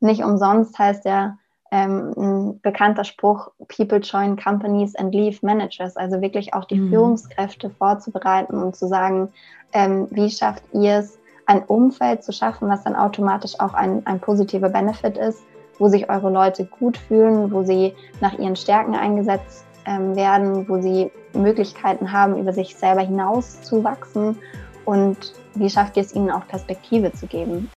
[0.00, 1.36] Nicht umsonst heißt ja
[1.70, 5.96] ähm, ein bekannter Spruch, People join companies and leave managers.
[5.96, 6.90] Also wirklich auch die mhm.
[6.90, 9.32] Führungskräfte vorzubereiten und zu sagen,
[9.72, 14.20] ähm, wie schafft ihr es, ein Umfeld zu schaffen, was dann automatisch auch ein, ein
[14.20, 15.42] positiver Benefit ist,
[15.78, 20.80] wo sich eure Leute gut fühlen, wo sie nach ihren Stärken eingesetzt ähm, werden, wo
[20.80, 24.38] sie Möglichkeiten haben, über sich selber hinaus zu wachsen
[24.84, 27.68] und wie schafft ihr es ihnen auch Perspektive zu geben.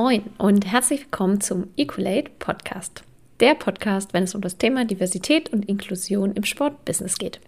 [0.00, 3.02] Moin und herzlich willkommen zum Equalate Podcast.
[3.40, 7.40] Der Podcast, wenn es um das Thema Diversität und Inklusion im Sportbusiness geht.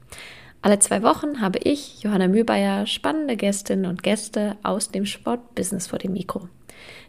[0.60, 6.00] Alle zwei Wochen habe ich, Johanna Mühlbayer, spannende Gästinnen und Gäste aus dem Sportbusiness vor
[6.00, 6.48] dem Mikro.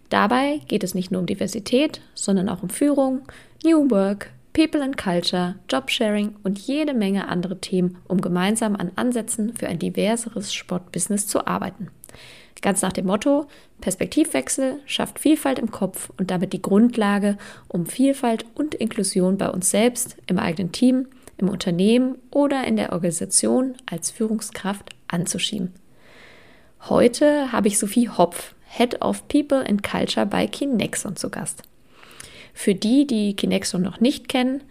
[0.09, 3.23] Dabei geht es nicht nur um Diversität, sondern auch um Führung,
[3.63, 9.55] New Work, People and Culture, Jobsharing und jede Menge andere Themen, um gemeinsam an Ansätzen
[9.55, 11.87] für ein diverseres Sportbusiness zu arbeiten.
[12.61, 13.47] Ganz nach dem Motto,
[13.81, 17.37] Perspektivwechsel schafft Vielfalt im Kopf und damit die Grundlage,
[17.67, 21.07] um Vielfalt und Inklusion bei uns selbst, im eigenen Team,
[21.37, 25.73] im Unternehmen oder in der Organisation als Führungskraft anzuschieben.
[26.87, 31.63] Heute habe ich Sophie Hopf, Head of People and Culture bei Kinexon zu Gast.
[32.53, 34.63] Für die, die Kinexon noch nicht kennen,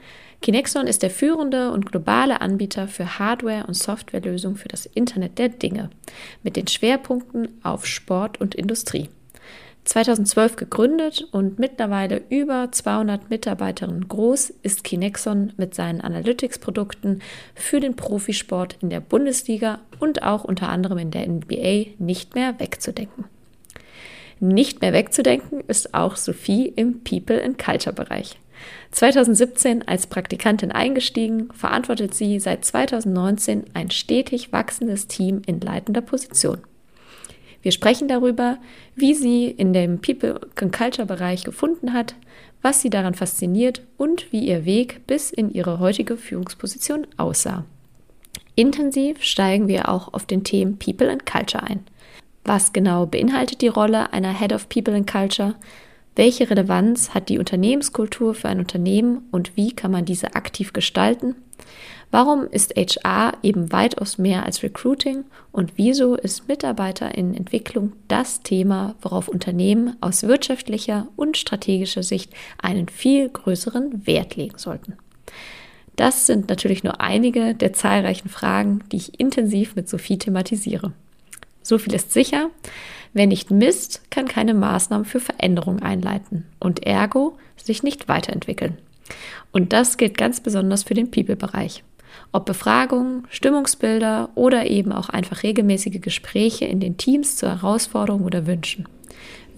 [0.42, 5.50] Kinexon ist der führende und globale Anbieter für Hardware- und Softwarelösungen für das Internet der
[5.50, 5.90] Dinge
[6.42, 9.10] mit den Schwerpunkten auf Sport und Industrie.
[9.84, 17.20] 2012 gegründet und mittlerweile über 200 Mitarbeiterinnen groß, ist Kinexon mit seinen Analytics-Produkten
[17.54, 22.58] für den Profisport in der Bundesliga und auch unter anderem in der NBA nicht mehr
[22.60, 23.24] wegzudenken.
[24.38, 28.38] Nicht mehr wegzudenken ist auch Sophie im People and Culture Bereich.
[28.90, 36.58] 2017 als Praktikantin eingestiegen, verantwortet sie seit 2019 ein stetig wachsendes Team in leitender Position.
[37.62, 38.58] Wir sprechen darüber,
[38.96, 42.14] wie sie in dem People and Culture Bereich gefunden hat,
[42.62, 47.64] was sie daran fasziniert und wie ihr Weg bis in ihre heutige Führungsposition aussah.
[48.54, 51.80] Intensiv steigen wir auch auf den Themen People and Culture ein.
[52.44, 55.54] Was genau beinhaltet die Rolle einer Head of People and Culture?
[56.16, 61.36] Welche Relevanz hat die Unternehmenskultur für ein Unternehmen und wie kann man diese aktiv gestalten?
[62.10, 68.42] Warum ist HR eben weitaus mehr als Recruiting und wieso ist Mitarbeiter in Entwicklung das
[68.42, 74.96] Thema, worauf Unternehmen aus wirtschaftlicher und strategischer Sicht einen viel größeren Wert legen sollten?
[75.94, 80.92] Das sind natürlich nur einige der zahlreichen Fragen, die ich intensiv mit Sophie thematisiere.
[81.62, 82.50] So viel ist sicher.
[83.12, 88.78] Wer nicht misst, kann keine Maßnahmen für Veränderung einleiten und ergo sich nicht weiterentwickeln.
[89.52, 91.82] Und das gilt ganz besonders für den People-Bereich.
[92.32, 98.46] Ob Befragungen, Stimmungsbilder oder eben auch einfach regelmäßige Gespräche in den Teams zu Herausforderungen oder
[98.46, 98.86] Wünschen.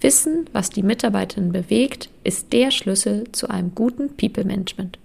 [0.01, 4.97] Wissen, was die Mitarbeitenden bewegt, ist der Schlüssel zu einem guten People-Management.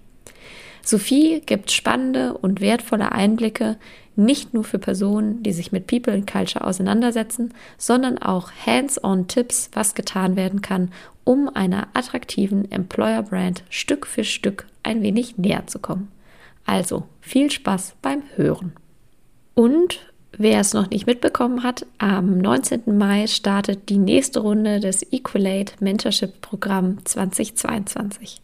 [0.89, 3.77] Sophie gibt spannende und wertvolle Einblicke
[4.15, 9.69] nicht nur für Personen, die sich mit People and Culture auseinandersetzen, sondern auch hands-on Tipps,
[9.73, 10.91] was getan werden kann,
[11.25, 16.07] um einer attraktiven Employer Brand Stück für Stück ein wenig näher zu kommen.
[16.65, 18.73] Also viel Spaß beim Hören.
[19.53, 19.99] Und
[20.39, 22.97] wer es noch nicht mitbekommen hat, am 19.
[22.97, 28.41] Mai startet die nächste Runde des Equalate Mentorship Programm 2022.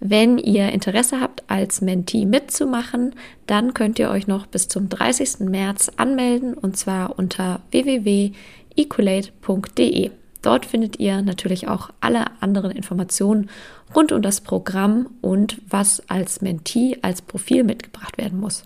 [0.00, 3.14] Wenn ihr Interesse habt, als Mentee mitzumachen,
[3.46, 5.40] dann könnt ihr euch noch bis zum 30.
[5.40, 10.10] März anmelden und zwar unter www.ecolate.de.
[10.42, 13.48] Dort findet ihr natürlich auch alle anderen Informationen
[13.94, 18.64] rund um das Programm und was als Mentee als Profil mitgebracht werden muss.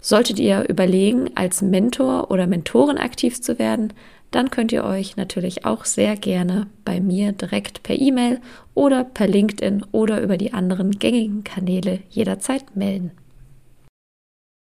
[0.00, 3.92] Solltet ihr überlegen, als Mentor oder Mentorin aktiv zu werden,
[4.30, 8.40] dann könnt ihr euch natürlich auch sehr gerne bei mir direkt per E-Mail
[8.74, 13.12] oder per LinkedIn oder über die anderen gängigen Kanäle jederzeit melden.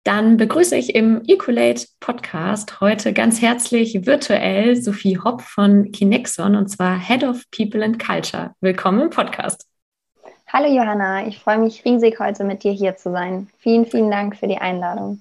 [0.04, 6.68] Dann begrüße ich im Ecolate Podcast heute ganz herzlich virtuell Sophie Hopp von Kinexon und
[6.68, 8.54] zwar Head of People and Culture.
[8.60, 9.66] Willkommen im Podcast.
[10.52, 13.48] Hallo Johanna, ich freue mich riesig heute mit dir hier zu sein.
[13.58, 15.20] Vielen, vielen Dank für die Einladung.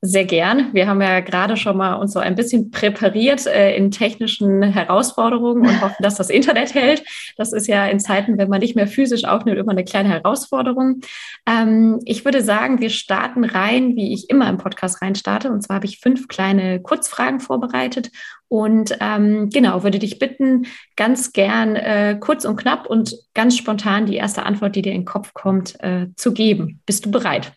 [0.00, 0.72] Sehr gern.
[0.72, 5.66] Wir haben ja gerade schon mal uns so ein bisschen präpariert äh, in technischen Herausforderungen
[5.66, 7.02] und hoffen, dass das Internet hält.
[7.36, 11.00] Das ist ja in Zeiten, wenn man nicht mehr physisch aufnimmt, immer eine kleine Herausforderung.
[11.48, 15.50] Ähm, ich würde sagen, wir starten rein, wie ich immer im Podcast rein starte.
[15.50, 18.12] Und zwar habe ich fünf kleine Kurzfragen vorbereitet
[18.46, 20.66] und ähm, genau, würde dich bitten,
[20.96, 25.00] ganz gern äh, kurz und knapp und ganz spontan die erste Antwort, die dir in
[25.00, 26.80] den Kopf kommt, äh, zu geben.
[26.86, 27.52] Bist du bereit?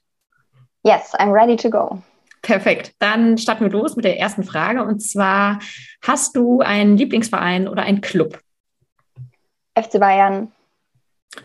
[0.84, 2.02] Yes, I'm ready to go.
[2.42, 2.96] Perfekt.
[3.00, 4.84] Dann starten wir los mit der ersten Frage.
[4.84, 5.60] Und zwar,
[6.02, 8.40] hast du einen Lieblingsverein oder einen Club?
[9.76, 10.52] FC Bayern.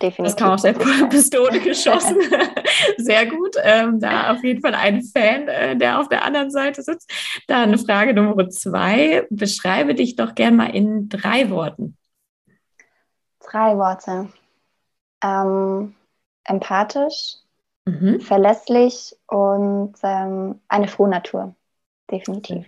[0.02, 0.24] Definitiv.
[0.24, 2.16] Das kam aus der Pistole geschossen.
[2.96, 3.54] Sehr gut.
[3.62, 7.10] Ähm, da auf jeden Fall ein Fan, äh, der auf der anderen Seite sitzt.
[7.46, 9.26] Dann Frage Nummer zwei.
[9.30, 11.96] Beschreibe dich doch gern mal in drei Worten.
[13.38, 14.28] Drei Worte.
[15.22, 15.94] Ähm,
[16.44, 17.36] empathisch,
[17.86, 18.20] mhm.
[18.20, 21.54] verlässlich und ähm, eine frohe Natur.
[22.10, 22.66] Definitiv.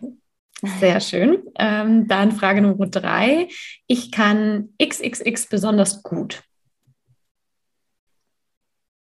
[0.81, 1.45] Sehr schön.
[1.57, 3.49] Ähm, dann Frage Nummer drei.
[3.87, 6.43] Ich kann XXX besonders gut.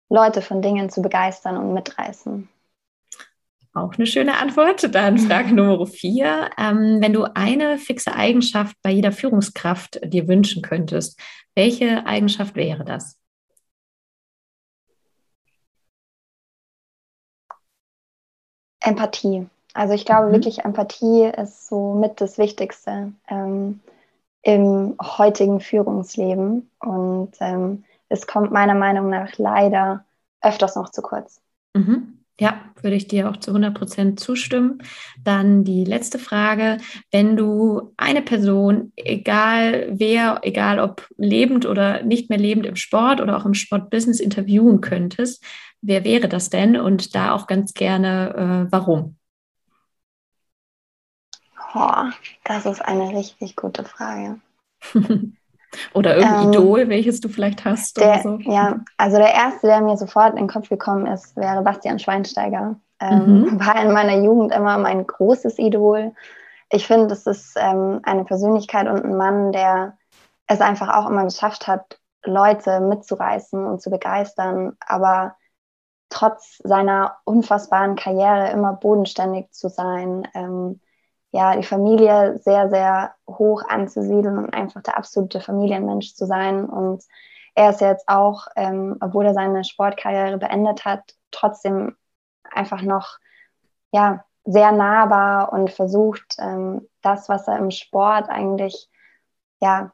[0.09, 2.49] Leute von Dingen zu begeistern und mitreißen.
[3.75, 4.94] Auch eine schöne Antwort.
[4.94, 6.50] Dann Frage Nummer vier.
[6.59, 11.20] Ähm, wenn du eine fixe Eigenschaft bei jeder Führungskraft dir wünschen könntest,
[11.55, 13.19] welche Eigenschaft wäre das?
[18.82, 19.46] Empathie.
[19.75, 20.32] Also ich glaube mhm.
[20.32, 23.81] wirklich, Empathie ist so mit das Wichtigste ähm,
[24.43, 26.70] im heutigen Führungsleben.
[26.81, 30.05] Und ähm, es kommt meiner Meinung nach leider
[30.43, 31.40] öfters noch zu kurz.
[31.75, 32.22] Mhm.
[32.43, 34.83] Ja, würde ich dir auch zu 100 Prozent zustimmen.
[35.23, 36.79] Dann die letzte Frage.
[37.12, 43.21] Wenn du eine Person, egal wer, egal ob lebend oder nicht mehr lebend im Sport
[43.21, 45.44] oder auch im Sportbusiness interviewen könntest,
[45.83, 46.77] wer wäre das denn?
[46.77, 49.17] Und da auch ganz gerne, äh, warum?
[51.75, 52.06] Oh,
[52.43, 54.41] das ist eine richtig gute Frage.
[55.95, 58.39] oder irgendein ähm, Idol, welches du vielleicht hast der, so.
[58.43, 62.77] Ja, also der erste, der mir sofort in den Kopf gekommen ist, wäre Bastian Schweinsteiger.
[63.01, 63.61] Ähm, mhm.
[63.61, 66.13] War in meiner Jugend immer mein großes Idol.
[66.71, 69.99] Ich finde, das ist ähm, eine Persönlichkeit und ein Mann, der
[70.47, 75.37] es einfach auch immer geschafft hat, Leute mitzureißen und zu begeistern, aber
[76.09, 80.81] trotz seiner unfassbaren Karriere immer bodenständig zu sein, ähm,
[81.32, 86.67] ja, die Familie sehr, sehr hoch anzusiedeln und einfach der absolute Familienmensch zu sein.
[86.67, 87.02] Und
[87.55, 91.96] er ist jetzt auch, ähm, obwohl er seine Sportkarriere beendet hat, trotzdem
[92.50, 93.19] einfach noch,
[93.93, 98.88] ja, sehr nahbar und versucht, ähm, das, was er im Sport eigentlich,
[99.61, 99.93] ja,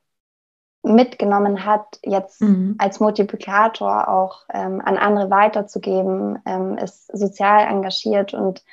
[0.83, 2.77] mitgenommen hat, jetzt mhm.
[2.79, 8.65] als Multiplikator auch ähm, an andere weiterzugeben, ähm, ist sozial engagiert und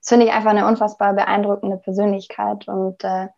[0.00, 3.28] das finde ich einfach eine unfassbar beeindruckende Persönlichkeit und äh,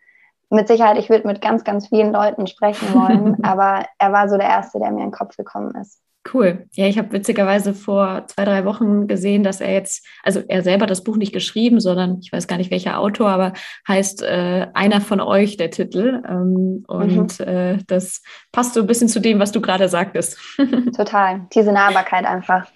[0.50, 4.36] mit Sicherheit, ich würde mit ganz, ganz vielen Leuten sprechen wollen, aber er war so
[4.36, 6.02] der Erste, der mir in den Kopf gekommen ist.
[6.32, 6.68] Cool.
[6.74, 10.86] Ja, ich habe witzigerweise vor zwei, drei Wochen gesehen, dass er jetzt, also er selber
[10.86, 13.54] das Buch nicht geschrieben, sondern ich weiß gar nicht welcher Autor, aber
[13.88, 16.22] heißt äh, Einer von euch der Titel.
[16.28, 17.44] Ähm, und mhm.
[17.44, 18.22] äh, das
[18.52, 20.38] passt so ein bisschen zu dem, was du gerade sagtest.
[20.96, 21.48] Total.
[21.54, 22.68] Diese Nahbarkeit einfach.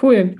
[0.00, 0.36] Cool.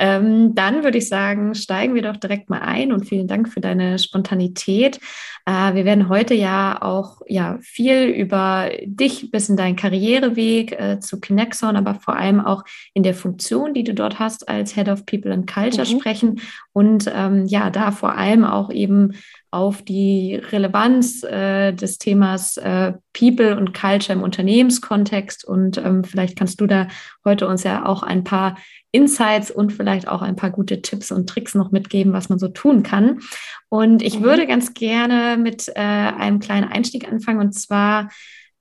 [0.00, 3.60] Ähm, dann würde ich sagen, steigen wir doch direkt mal ein und vielen Dank für
[3.60, 4.98] deine Spontanität.
[5.44, 11.00] Äh, wir werden heute ja auch ja, viel über dich bis in deinen Karriereweg äh,
[11.00, 12.64] zu Kinexon, aber vor allem auch
[12.94, 16.00] in der Funktion, die du dort hast als Head of People and Culture mhm.
[16.00, 16.40] sprechen
[16.72, 19.12] und ähm, ja, da vor allem auch eben
[19.52, 25.44] auf die Relevanz äh, des Themas äh, People und Culture im Unternehmenskontext.
[25.44, 26.86] Und ähm, vielleicht kannst du da
[27.24, 28.56] heute uns ja auch ein paar
[28.92, 32.48] Insights und vielleicht auch ein paar gute Tipps und Tricks noch mitgeben, was man so
[32.48, 33.20] tun kann.
[33.68, 34.24] Und ich mhm.
[34.24, 37.40] würde ganz gerne mit äh, einem kleinen Einstieg anfangen.
[37.40, 38.08] Und zwar,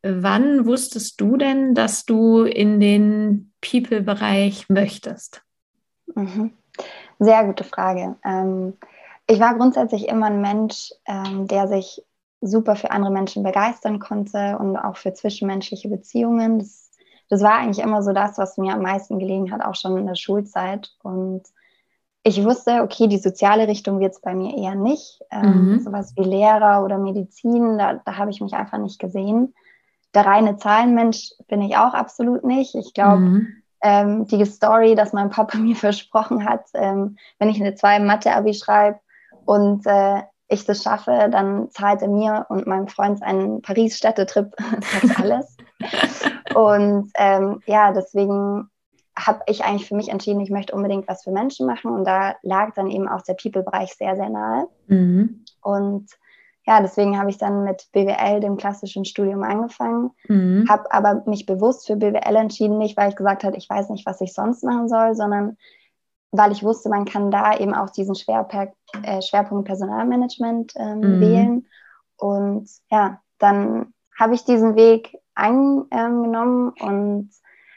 [0.01, 5.43] wann wusstest du denn, dass du in den People-Bereich möchtest?
[6.15, 6.51] Mhm.
[7.19, 8.15] Sehr gute Frage.
[8.23, 8.73] Ähm,
[9.29, 12.03] ich war grundsätzlich immer ein Mensch, ähm, der sich
[12.41, 16.57] super für andere Menschen begeistern konnte und auch für zwischenmenschliche Beziehungen.
[16.57, 16.89] Das,
[17.29, 20.07] das war eigentlich immer so das, was mir am meisten gelegen hat, auch schon in
[20.07, 20.89] der Schulzeit.
[21.03, 21.43] Und
[22.23, 25.19] ich wusste, okay, die soziale Richtung wird es bei mir eher nicht.
[25.29, 25.79] Ähm, mhm.
[25.81, 29.53] Sowas wie Lehrer oder Medizin, da, da habe ich mich einfach nicht gesehen.
[30.15, 32.73] Der reine Zahlenmensch bin ich auch absolut nicht.
[32.73, 33.47] Ich glaube, mhm.
[33.83, 38.07] ähm, die Story, dass mein Papa mir versprochen hat, ähm, wenn ich eine 2 im
[38.07, 38.99] Mathe-Abi schreibe,
[39.49, 44.55] und äh, ich das schaffe, dann zahlt er mir und meinem Freund einen Paris-Städtetrip,
[45.01, 45.57] das alles.
[46.53, 48.69] und ähm, ja, deswegen
[49.17, 51.89] habe ich eigentlich für mich entschieden, ich möchte unbedingt was für Menschen machen.
[51.89, 54.67] Und da lag dann eben auch der People-Bereich sehr, sehr nahe.
[54.85, 55.43] Mhm.
[55.63, 56.11] Und
[56.67, 60.67] ja, deswegen habe ich dann mit BWL, dem klassischen Studium, angefangen, mhm.
[60.69, 64.05] habe aber mich bewusst für BWL entschieden, nicht weil ich gesagt habe, ich weiß nicht,
[64.05, 65.57] was ich sonst machen soll, sondern
[66.31, 71.21] weil ich wusste, man kann da eben auch diesen Schwerpunkt, äh, Schwerpunkt Personalmanagement ähm, mhm.
[71.21, 71.67] wählen.
[72.17, 77.29] Und ja, dann habe ich diesen Weg eingenommen und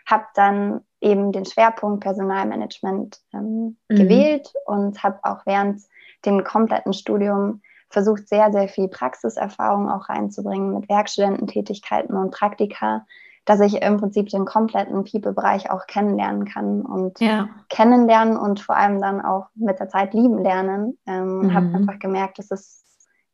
[0.07, 3.95] habe dann eben den Schwerpunkt Personalmanagement ähm, mhm.
[3.95, 5.83] gewählt und habe auch während
[6.25, 13.07] dem kompletten Studium versucht, sehr, sehr viel Praxiserfahrung auch reinzubringen mit Werkstudententätigkeiten und Praktika,
[13.45, 17.49] dass ich im Prinzip den kompletten People-Bereich auch kennenlernen kann und ja.
[17.69, 20.99] kennenlernen und vor allem dann auch mit der Zeit lieben lernen.
[21.07, 21.55] Ähm, mhm.
[21.55, 22.85] Habe einfach gemerkt, das ist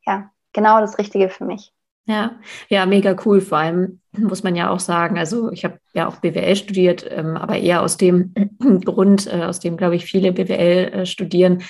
[0.05, 1.73] ja genau das Richtige für mich.
[2.05, 2.31] Ja,
[2.69, 3.39] ja, mega cool.
[3.39, 7.37] Vor allem muss man ja auch sagen, also ich habe ja auch BWL studiert, ähm,
[7.37, 8.33] aber eher aus dem
[8.83, 11.61] Grund, äh, aus dem, glaube ich, viele BWL äh, studieren,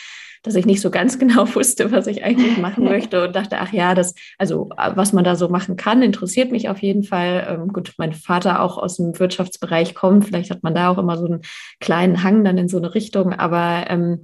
[0.43, 3.73] dass ich nicht so ganz genau wusste, was ich eigentlich machen möchte und dachte, ach
[3.73, 7.47] ja, das, also was man da so machen kann, interessiert mich auf jeden Fall.
[7.49, 11.17] Ähm, gut, mein Vater auch aus dem Wirtschaftsbereich kommt, vielleicht hat man da auch immer
[11.17, 11.41] so einen
[11.79, 14.21] kleinen Hang dann in so eine Richtung, aber ähm,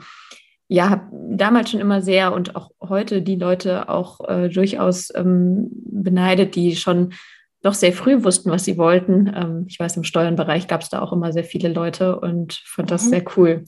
[0.68, 5.70] ja, habe damals schon immer sehr und auch heute die Leute auch äh, durchaus ähm,
[5.72, 7.14] beneidet, die schon
[7.62, 9.32] doch sehr früh wussten, was sie wollten.
[9.36, 12.92] Ähm, ich weiß, im Steuernbereich gab es da auch immer sehr viele Leute und fand
[12.92, 13.10] das mhm.
[13.10, 13.66] sehr cool.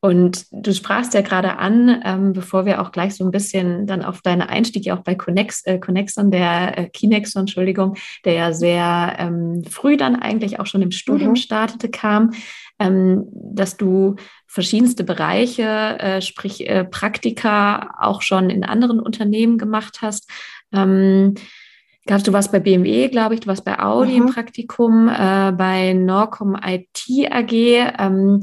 [0.00, 4.04] Und du sprachst ja gerade an, ähm, bevor wir auch gleich so ein bisschen dann
[4.04, 8.52] auf deinen Einstieg ja auch bei Connex, äh, Connexon, der äh, Kinexon, Entschuldigung, der ja
[8.52, 11.36] sehr ähm, früh dann eigentlich auch schon im Studium mhm.
[11.36, 12.32] startete, kam,
[12.78, 19.98] ähm, dass du verschiedenste Bereiche, äh, sprich äh, Praktika auch schon in anderen Unternehmen gemacht
[20.02, 20.30] hast.
[20.72, 21.34] Ähm,
[22.06, 24.26] Du warst bei BMW, glaube ich, du warst bei Audi mhm.
[24.28, 27.52] im Praktikum, äh, bei Norcom IT AG.
[27.52, 28.42] Ähm,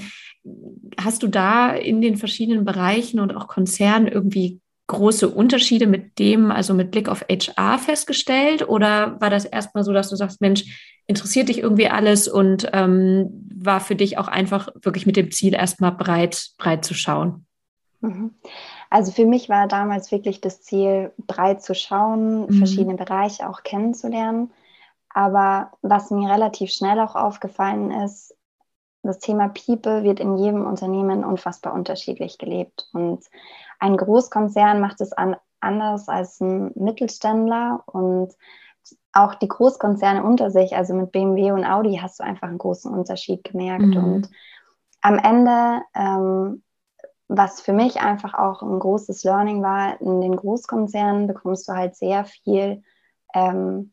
[1.00, 6.52] hast du da in den verschiedenen Bereichen und auch Konzernen irgendwie große Unterschiede mit dem,
[6.52, 8.68] also mit Blick auf HR festgestellt?
[8.68, 10.66] Oder war das erstmal so, dass du sagst, Mensch,
[11.08, 15.54] interessiert dich irgendwie alles und ähm, war für dich auch einfach wirklich mit dem Ziel,
[15.54, 17.46] erstmal breit, breit zu schauen?
[18.02, 18.32] Mhm.
[18.94, 22.54] Also für mich war damals wirklich das Ziel, breit zu schauen, mhm.
[22.60, 24.52] verschiedene Bereiche auch kennenzulernen.
[25.10, 28.36] Aber was mir relativ schnell auch aufgefallen ist,
[29.02, 32.88] das Thema People wird in jedem Unternehmen unfassbar unterschiedlich gelebt.
[32.94, 33.24] Und
[33.80, 37.82] ein Großkonzern macht es an, anders als ein Mittelständler.
[37.88, 38.36] Und
[39.12, 42.94] auch die Großkonzerne unter sich, also mit BMW und Audi, hast du einfach einen großen
[42.94, 43.86] Unterschied gemerkt.
[43.86, 44.04] Mhm.
[44.04, 44.30] Und
[45.02, 46.63] am Ende ähm,
[47.36, 51.96] was für mich einfach auch ein großes Learning war, in den Großkonzernen bekommst du halt
[51.96, 52.84] sehr viel,
[53.34, 53.92] ähm,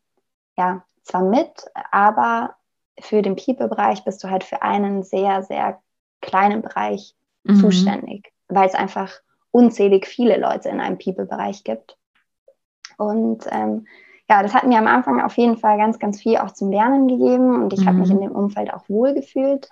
[0.58, 2.56] ja, zwar mit, aber
[3.00, 5.80] für den People-Bereich bist du halt für einen sehr, sehr
[6.20, 7.56] kleinen Bereich mhm.
[7.56, 9.10] zuständig, weil es einfach
[9.52, 11.96] unzählig viele Leute in einem People-Bereich gibt.
[12.98, 13.86] Und ähm,
[14.28, 17.08] ja, das hat mir am Anfang auf jeden Fall ganz, ganz viel auch zum Lernen
[17.08, 17.86] gegeben und ich mhm.
[17.86, 19.70] habe mich in dem Umfeld auch wohl gefühlt.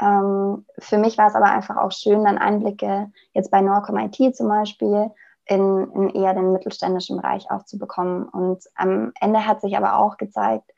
[0.00, 4.36] Ähm, für mich war es aber einfach auch schön, dann Einblicke jetzt bei Norcom IT
[4.36, 5.10] zum Beispiel
[5.46, 8.28] in, in eher den mittelständischen Bereich auch zu bekommen.
[8.28, 10.70] Und am Ende hat sich aber auch gezeigt,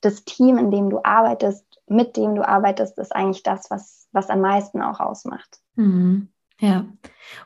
[0.00, 4.30] das Team, in dem du arbeitest, mit dem du arbeitest, ist eigentlich das, was, was
[4.30, 5.58] am meisten auch ausmacht.
[5.74, 6.28] Mhm.
[6.60, 6.86] Ja,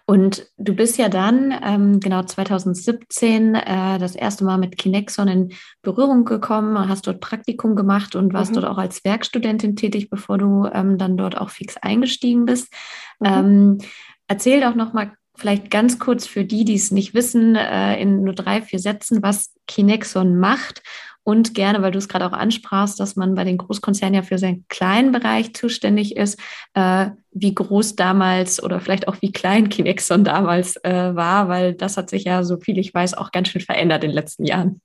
[0.06, 5.52] und du bist ja dann ähm, genau 2017 äh, das erste Mal mit Kinexon in
[5.82, 8.60] Berührung gekommen, hast dort Praktikum gemacht und warst mhm.
[8.60, 12.72] dort auch als Werkstudentin tätig, bevor du ähm, dann dort auch fix eingestiegen bist.
[13.20, 13.26] Mhm.
[13.26, 13.78] Ähm,
[14.26, 18.22] erzähl doch noch mal vielleicht ganz kurz für die, die es nicht wissen, äh, in
[18.22, 20.82] nur drei, vier Sätzen, was Kinexon macht
[21.24, 24.38] und gerne, weil du es gerade auch ansprachst, dass man bei den Großkonzernen ja für
[24.38, 26.38] seinen kleinen Bereich zuständig ist,
[26.74, 31.96] äh, wie groß damals oder vielleicht auch wie klein Kinexon damals äh, war, weil das
[31.96, 34.80] hat sich ja, so viel ich weiß, auch ganz schön verändert in den letzten Jahren.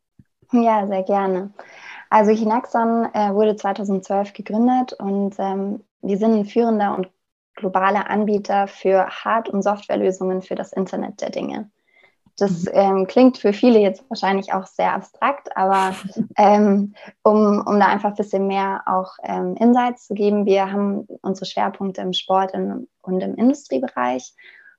[0.51, 1.51] Ja, sehr gerne.
[2.09, 7.09] Also Kinexon äh, wurde 2012 gegründet und ähm, wir sind ein führender und
[7.55, 11.69] globaler Anbieter für Hard- und Softwarelösungen für das Internet der Dinge.
[12.39, 12.71] Das mhm.
[12.73, 15.95] ähm, klingt für viele jetzt wahrscheinlich auch sehr abstrakt, aber
[16.37, 16.93] ähm,
[17.23, 21.45] um, um da einfach ein bisschen mehr auch ähm, Insights zu geben, wir haben unsere
[21.45, 24.33] Schwerpunkte im Sport und im Industriebereich.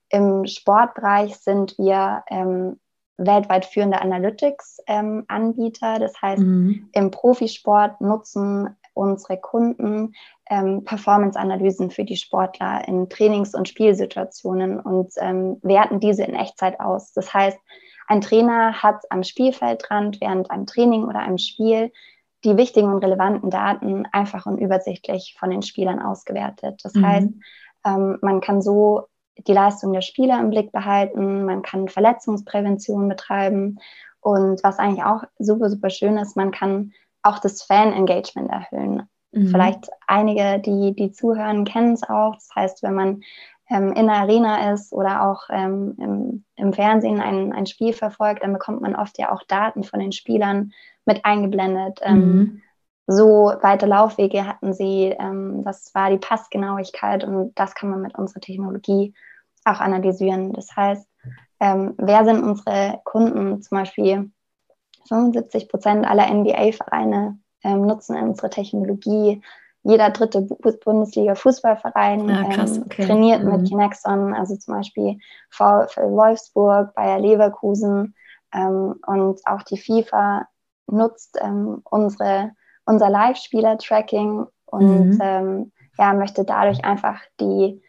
[0.09, 2.79] Im Sportbereich sind wir ähm,
[3.17, 5.95] weltweit führende Analytics-Anbieter.
[5.95, 6.89] Ähm, das heißt, mhm.
[6.91, 10.13] im Profisport nutzen unsere Kunden
[10.49, 16.79] ähm, Performance-Analysen für die Sportler in Trainings- und Spielsituationen und ähm, werten diese in Echtzeit
[16.79, 17.13] aus.
[17.13, 17.57] Das heißt,
[18.07, 21.91] ein Trainer hat am Spielfeldrand während einem Training oder einem Spiel
[22.43, 26.81] die wichtigen und relevanten Daten einfach und übersichtlich von den Spielern ausgewertet.
[26.83, 27.05] Das mhm.
[27.05, 27.29] heißt,
[27.85, 29.07] ähm, man kann so
[29.37, 33.79] die Leistung der Spieler im Blick behalten, man kann Verletzungsprävention betreiben
[34.19, 36.93] und was eigentlich auch super, super schön ist, man kann
[37.23, 39.09] auch das Fan-Engagement erhöhen.
[39.31, 39.47] Mhm.
[39.47, 42.35] Vielleicht einige, die, die zuhören, kennen es auch.
[42.35, 43.21] Das heißt, wenn man
[43.69, 48.43] ähm, in der Arena ist oder auch ähm, im, im, Fernsehen ein, ein Spiel verfolgt,
[48.43, 50.73] dann bekommt man oft ja auch Daten von den Spielern
[51.05, 51.99] mit eingeblendet.
[52.03, 52.61] Ähm, mhm.
[53.07, 58.17] so weite Laufwege hatten sie, ähm, das war die Passgenauigkeit und das kann man mit
[58.17, 59.13] unserer Technologie
[59.63, 60.51] auch analysieren.
[60.53, 61.07] Das heißt,
[61.61, 63.61] ähm, wer sind unsere Kunden?
[63.61, 64.31] Zum Beispiel
[65.07, 69.41] 75 Prozent aller NBA-Vereine ähm, nutzen unsere Technologie.
[69.83, 73.05] Jeder dritte Bundesliga-Fußballverein ah, ähm, okay.
[73.05, 73.51] trainiert mhm.
[73.51, 75.17] mit Kinexon, also zum Beispiel
[75.49, 78.13] VfL Wolfsburg, Bayer Leverkusen
[78.53, 80.47] ähm, und auch die FIFA
[80.87, 82.51] nutzt ähm, unsere,
[82.85, 85.19] unser Live-Spieler-Tracking und mhm.
[85.21, 87.81] Ähm, ja, möchte dadurch einfach die,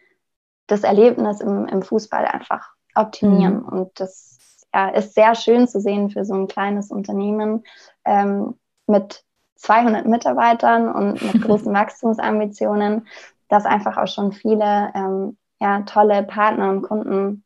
[0.67, 3.61] das Erlebnis im, im Fußball einfach optimieren.
[3.61, 3.69] Mhm.
[3.69, 4.37] Und das
[4.73, 7.63] ja, ist sehr schön zu sehen für so ein kleines Unternehmen
[8.05, 8.55] ähm,
[8.87, 9.23] mit
[9.55, 13.07] 200 Mitarbeitern und mit großen Wachstumsambitionen,
[13.49, 17.43] dass einfach auch schon viele ähm, ja, tolle Partner und Kunden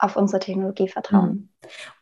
[0.00, 1.30] auf unsere Technologie vertrauen.
[1.30, 1.48] Mhm.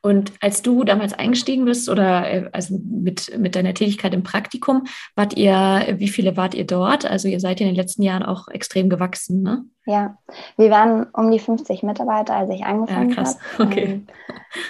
[0.01, 4.85] Und als du damals eingestiegen bist oder äh, also mit, mit deiner Tätigkeit im Praktikum,
[5.17, 7.05] wart ihr, wie viele wart ihr dort?
[7.05, 9.65] Also ihr seid ja in den letzten Jahren auch extrem gewachsen, ne?
[9.85, 10.19] Ja,
[10.57, 13.11] wir waren um die 50 Mitarbeiter, als ich angefangen habe.
[13.11, 13.39] Ja, krass.
[13.59, 13.67] Hab.
[13.69, 13.85] Okay.
[13.85, 14.07] Ähm,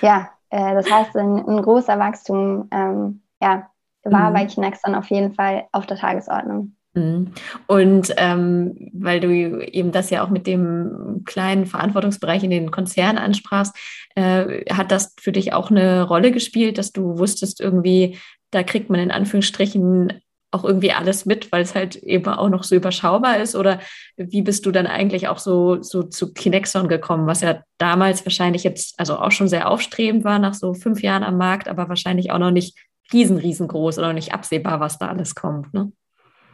[0.00, 3.70] ja, äh, das heißt, ein, ein großer Wachstum ähm, ja,
[4.04, 4.34] war mhm.
[4.34, 6.74] bei Kinex dann auf jeden Fall auf der Tagesordnung.
[6.98, 7.32] Mhm.
[7.66, 9.30] Und ähm, weil du
[9.66, 13.76] eben das ja auch mit dem kleinen Verantwortungsbereich in den Konzernen ansprachst,
[14.14, 18.18] äh, hat das für dich auch eine Rolle gespielt, dass du wusstest, irgendwie,
[18.50, 22.64] da kriegt man in Anführungsstrichen auch irgendwie alles mit, weil es halt eben auch noch
[22.64, 23.54] so überschaubar ist?
[23.54, 23.80] Oder
[24.16, 28.64] wie bist du dann eigentlich auch so, so zu Kinexon gekommen, was ja damals wahrscheinlich
[28.64, 32.30] jetzt, also auch schon sehr aufstrebend war nach so fünf Jahren am Markt, aber wahrscheinlich
[32.30, 32.78] auch noch nicht
[33.12, 35.92] riesen, riesengroß oder nicht absehbar, was da alles kommt, ne?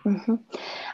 [0.04, 0.40] Mhm.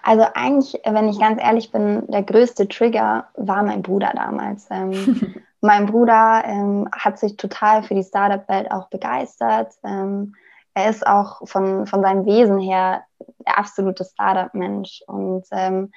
[0.02, 4.69] Also eigentlich, wenn ich ganz ehrlich bin, der größte Trigger war mein Bruder damals.
[4.71, 9.75] Ähm, mein Bruder ähm, hat sich total für die Startup-Welt auch begeistert.
[9.85, 10.35] Ähm,
[10.75, 13.05] er ist auch von, von seinem Wesen her
[13.47, 15.02] der absolute Startup-Mensch.
[15.07, 15.90] Und ähm,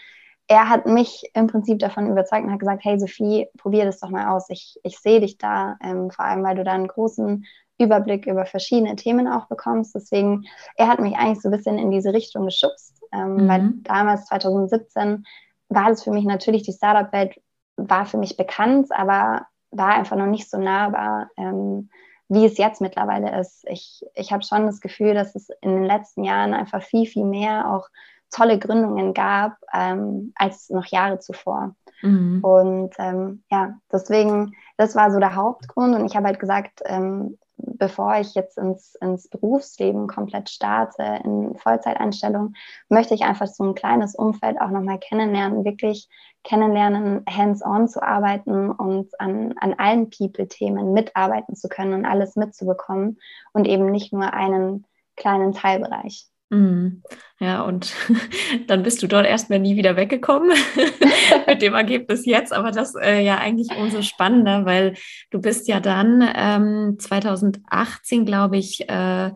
[0.47, 4.09] er hat mich im Prinzip davon überzeugt und hat gesagt, hey Sophie, probier das doch
[4.09, 4.49] mal aus.
[4.49, 7.45] Ich, ich sehe dich da, ähm, vor allem weil du da einen großen
[7.79, 9.95] Überblick über verschiedene Themen auch bekommst.
[9.95, 10.45] Deswegen,
[10.75, 13.47] er hat mich eigentlich so ein bisschen in diese Richtung geschubst, ähm, mhm.
[13.47, 15.25] weil damals 2017
[15.69, 17.39] war das für mich natürlich, die Startup-Welt
[17.77, 21.89] war für mich bekannt, aber war einfach noch nicht so nahbar, ähm,
[22.29, 23.65] wie es jetzt mittlerweile ist.
[23.67, 27.25] Ich, ich habe schon das Gefühl, dass es in den letzten Jahren einfach viel, viel
[27.25, 27.87] mehr auch
[28.31, 31.75] tolle Gründungen gab ähm, als noch Jahre zuvor.
[32.01, 32.43] Mhm.
[32.43, 35.95] Und ähm, ja, deswegen, das war so der Hauptgrund.
[35.95, 41.55] Und ich habe halt gesagt, ähm, bevor ich jetzt ins, ins Berufsleben komplett starte, in
[41.57, 42.53] Vollzeiteinstellung,
[42.89, 46.09] möchte ich einfach so ein kleines Umfeld auch nochmal kennenlernen, wirklich
[46.43, 53.19] kennenlernen, hands-on zu arbeiten und an, an allen People-Themen mitarbeiten zu können und alles mitzubekommen
[53.53, 56.27] und eben nicht nur einen kleinen Teilbereich.
[56.53, 57.01] Mhm.
[57.39, 57.93] Ja, und
[58.67, 60.51] dann bist du dort erstmal nie wieder weggekommen
[61.47, 64.93] mit dem Ergebnis jetzt, aber das äh, ja eigentlich umso spannender, weil
[65.31, 69.31] du bist ja dann ähm, 2018, glaube ich, äh,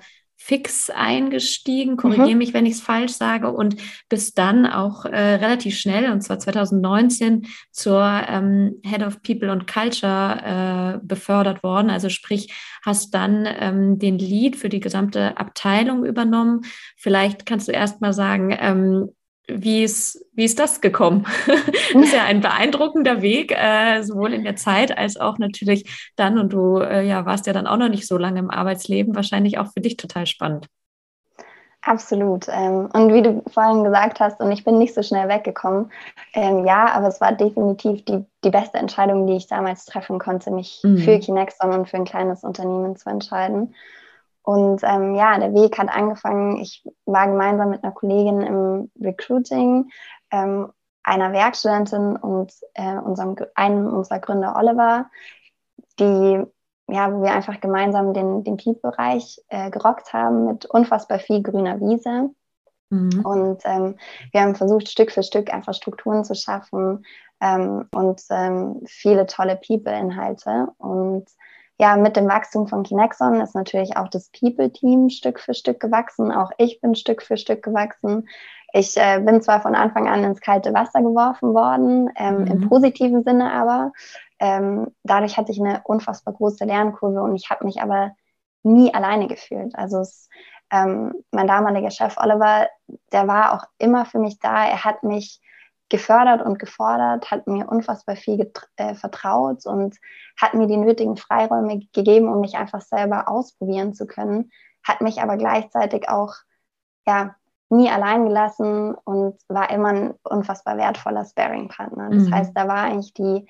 [0.48, 2.38] fix eingestiegen, korrigiere mhm.
[2.38, 3.76] mich, wenn ich es falsch sage, und
[4.08, 9.68] bist dann auch äh, relativ schnell, und zwar 2019, zur ähm, Head of People and
[9.68, 11.90] Culture äh, befördert worden.
[11.90, 16.62] Also sprich, hast dann ähm, den Lead für die gesamte Abteilung übernommen.
[16.96, 19.10] Vielleicht kannst du erst mal sagen, ähm,
[19.48, 21.26] wie ist, wie ist das gekommen?
[21.94, 26.38] das ist ja ein beeindruckender Weg, äh, sowohl in der Zeit als auch natürlich dann.
[26.38, 29.58] Und du äh, ja, warst ja dann auch noch nicht so lange im Arbeitsleben, wahrscheinlich
[29.58, 30.68] auch für dich total spannend.
[31.82, 32.48] Absolut.
[32.50, 35.90] Ähm, und wie du vorhin gesagt hast, und ich bin nicht so schnell weggekommen,
[36.34, 40.52] ähm, ja, aber es war definitiv die, die beste Entscheidung, die ich damals treffen konnte,
[40.52, 40.98] mich mhm.
[40.98, 43.74] für Kinexon und für ein kleines Unternehmen zu entscheiden.
[44.48, 46.56] Und ähm, ja, der Weg hat angefangen.
[46.62, 49.90] Ich war gemeinsam mit einer Kollegin im Recruiting,
[50.32, 50.72] ähm,
[51.04, 55.10] einer Werkstudentin und äh, unserem, einem unserer Gründer Oliver,
[56.00, 56.46] die,
[56.88, 61.82] ja, wo wir einfach gemeinsam den, den Peak-Bereich äh, gerockt haben mit unfassbar viel grüner
[61.82, 62.30] Wiese.
[62.90, 63.26] Mhm.
[63.26, 63.98] Und ähm,
[64.32, 67.06] wir haben versucht, Stück für Stück einfach Strukturen zu schaffen
[67.42, 70.70] ähm, und ähm, viele tolle People-Inhalte.
[70.78, 71.28] Und
[71.80, 76.32] ja, mit dem Wachstum von Kinexon ist natürlich auch das People-Team Stück für Stück gewachsen.
[76.32, 78.28] Auch ich bin Stück für Stück gewachsen.
[78.74, 82.48] Ich äh, bin zwar von Anfang an ins kalte Wasser geworfen worden, ähm, mhm.
[82.48, 83.92] im positiven Sinne aber.
[84.40, 88.12] Ähm, dadurch hatte ich eine unfassbar große Lernkurve und ich habe mich aber
[88.63, 89.76] nie alleine gefühlt.
[89.76, 90.30] Also es,
[90.72, 92.68] ähm, mein damaliger Chef Oliver,
[93.12, 94.68] der war auch immer für mich da.
[94.68, 95.42] Er hat mich
[95.89, 99.95] gefördert und gefordert, hat mir unfassbar viel äh, vertraut und
[100.39, 104.52] hat mir die nötigen Freiräume gegeben, um mich einfach selber ausprobieren zu können,
[104.84, 106.34] hat mich aber gleichzeitig auch
[107.06, 107.36] ja,
[107.69, 112.10] nie allein gelassen und war immer ein unfassbar wertvoller Sparing-Partner.
[112.12, 112.34] Das mhm.
[112.34, 113.47] heißt, da war eigentlich die,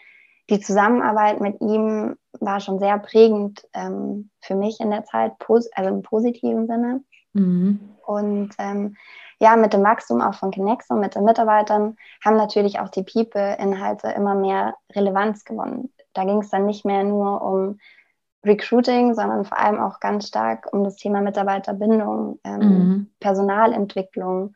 [0.49, 5.89] die Zusammenarbeit mit ihm war schon sehr prägend ähm, für mich in der Zeit, also
[5.89, 7.03] im positiven Sinne.
[7.33, 7.79] Mhm.
[8.05, 8.95] Und ähm,
[9.39, 14.07] ja, mit dem Wachstum auch von Connexo, mit den Mitarbeitern, haben natürlich auch die People-Inhalte
[14.09, 15.93] immer mehr Relevanz gewonnen.
[16.13, 17.79] Da ging es dann nicht mehr nur um
[18.45, 23.11] Recruiting, sondern vor allem auch ganz stark um das Thema Mitarbeiterbindung, ähm, mhm.
[23.19, 24.55] Personalentwicklung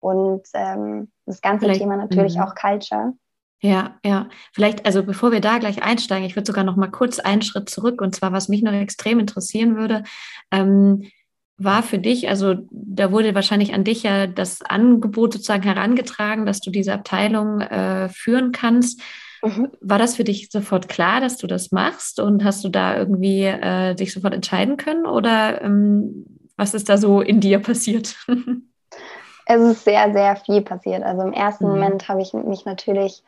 [0.00, 2.42] und ähm, das ganze Vielleicht, Thema natürlich mhm.
[2.42, 3.14] auch Culture.
[3.60, 4.28] Ja, ja.
[4.52, 7.68] Vielleicht, also bevor wir da gleich einsteigen, ich würde sogar noch mal kurz einen Schritt
[7.68, 10.04] zurück und zwar, was mich noch extrem interessieren würde.
[10.52, 11.10] Ähm,
[11.58, 16.60] war für dich, also da wurde wahrscheinlich an dich ja das Angebot sozusagen herangetragen, dass
[16.60, 19.00] du diese Abteilung äh, führen kannst.
[19.42, 19.68] Mhm.
[19.80, 23.44] War das für dich sofort klar, dass du das machst und hast du da irgendwie
[23.44, 28.16] äh, dich sofort entscheiden können oder ähm, was ist da so in dir passiert?
[29.46, 31.02] es ist sehr, sehr viel passiert.
[31.02, 31.70] Also im ersten mhm.
[31.70, 33.22] Moment habe ich mich natürlich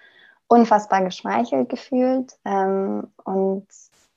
[0.47, 3.67] unfassbar geschmeichelt gefühlt ähm, und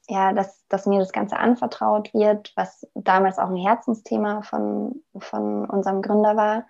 [0.07, 5.65] ja, dass, dass mir das Ganze anvertraut wird, was damals auch ein Herzensthema von, von
[5.69, 6.65] unserem Gründer war.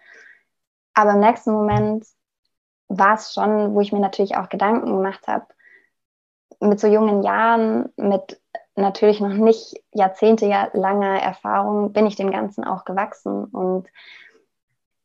[0.94, 2.06] Aber im nächsten Moment
[2.88, 5.48] war es schon, wo ich mir natürlich auch Gedanken gemacht habe,
[6.60, 8.40] mit so jungen Jahren, mit
[8.76, 13.46] natürlich noch nicht jahrzehntelanger Erfahrung, bin ich dem Ganzen auch gewachsen.
[13.46, 13.88] Und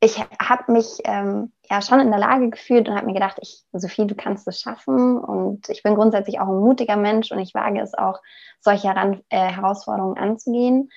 [0.01, 3.65] ich habe mich ähm, ja schon in der Lage gefühlt und habe mir gedacht, ich,
[3.73, 5.19] Sophie, du kannst es schaffen.
[5.19, 8.21] Und ich bin grundsätzlich auch ein mutiger Mensch und ich wage es auch,
[8.61, 10.91] solche Heran äh, Herausforderungen anzugehen.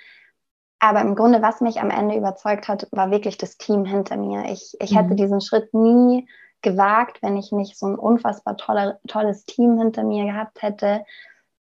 [0.79, 4.45] Aber im Grunde, was mich am Ende überzeugt hat, war wirklich das Team hinter mir.
[4.51, 4.95] Ich, ich mhm.
[4.95, 6.27] hätte diesen Schritt nie
[6.61, 11.03] gewagt, wenn ich nicht so ein unfassbar tolle, tolles Team hinter mir gehabt hätte,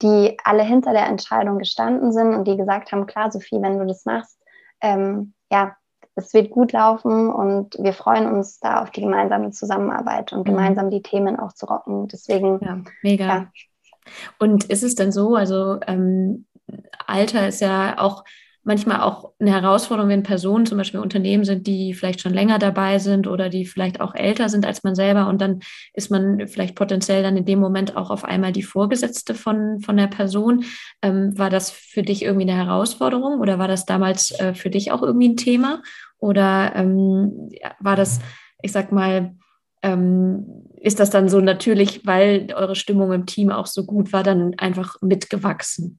[0.02, 3.86] die alle hinter der Entscheidung gestanden sind und die gesagt haben, klar, Sophie, wenn du
[3.86, 4.38] das machst,
[4.82, 5.76] ähm, ja,
[6.20, 10.44] es wird gut laufen und wir freuen uns da auf die gemeinsame Zusammenarbeit und mhm.
[10.44, 12.08] gemeinsam die Themen auch zu rocken.
[12.08, 12.60] Deswegen.
[12.62, 13.26] Ja, mega.
[13.26, 13.46] Ja.
[14.38, 16.46] Und ist es denn so, also ähm,
[17.06, 18.24] Alter ist ja auch
[18.62, 22.98] manchmal auch eine Herausforderung, wenn Personen zum Beispiel Unternehmen sind, die vielleicht schon länger dabei
[22.98, 25.60] sind oder die vielleicht auch älter sind als man selber und dann
[25.94, 29.96] ist man vielleicht potenziell dann in dem Moment auch auf einmal die Vorgesetzte von, von
[29.96, 30.64] der Person.
[31.00, 34.92] Ähm, war das für dich irgendwie eine Herausforderung oder war das damals äh, für dich
[34.92, 35.82] auch irgendwie ein Thema?
[36.18, 38.20] Oder ähm, war das,
[38.62, 39.34] ich sag mal,
[39.82, 44.22] ähm, ist das dann so natürlich, weil eure Stimmung im Team auch so gut war,
[44.22, 45.98] dann einfach mitgewachsen?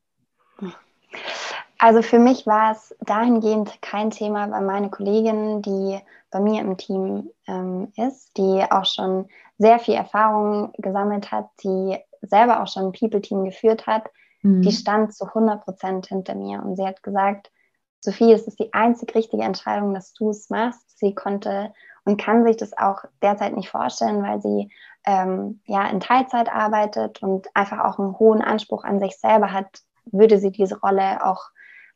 [1.81, 6.77] Also für mich war es dahingehend kein Thema, weil meine Kollegin, die bei mir im
[6.77, 12.85] Team ähm, ist, die auch schon sehr viel Erfahrung gesammelt hat, die selber auch schon
[12.85, 14.11] ein People-Team geführt hat,
[14.43, 14.61] mhm.
[14.61, 17.51] die stand zu 100 Prozent hinter mir und sie hat gesagt,
[17.99, 20.99] Sophie, es ist die einzig richtige Entscheidung, dass du es machst.
[20.99, 21.73] Sie konnte
[22.05, 24.69] und kann sich das auch derzeit nicht vorstellen, weil sie
[25.07, 29.81] ähm, ja in Teilzeit arbeitet und einfach auch einen hohen Anspruch an sich selber hat,
[30.05, 31.49] würde sie diese Rolle auch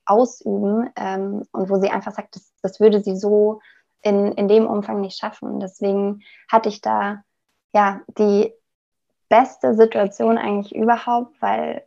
[0.06, 3.62] ausüben ähm, und wo sie einfach sagt, das, das würde sie so
[4.02, 5.60] in, in dem Umfang nicht schaffen.
[5.60, 7.24] Deswegen hatte ich da
[7.74, 8.54] ja die
[9.30, 11.84] beste Situation eigentlich überhaupt, weil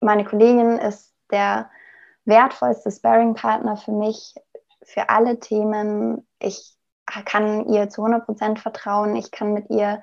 [0.00, 1.70] meine Kollegin ist der
[2.24, 4.34] wertvollste Sparing-Partner für mich,
[4.82, 6.26] für alle Themen.
[6.38, 6.76] Ich
[7.24, 9.16] kann ihr zu 100 Prozent vertrauen.
[9.16, 10.02] Ich kann mit ihr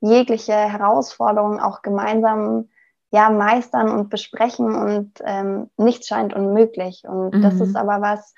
[0.00, 2.68] jegliche Herausforderungen auch gemeinsam
[3.10, 7.02] ja, meistern und besprechen und ähm, nichts scheint unmöglich.
[7.04, 7.42] Und mhm.
[7.42, 8.34] das ist aber was,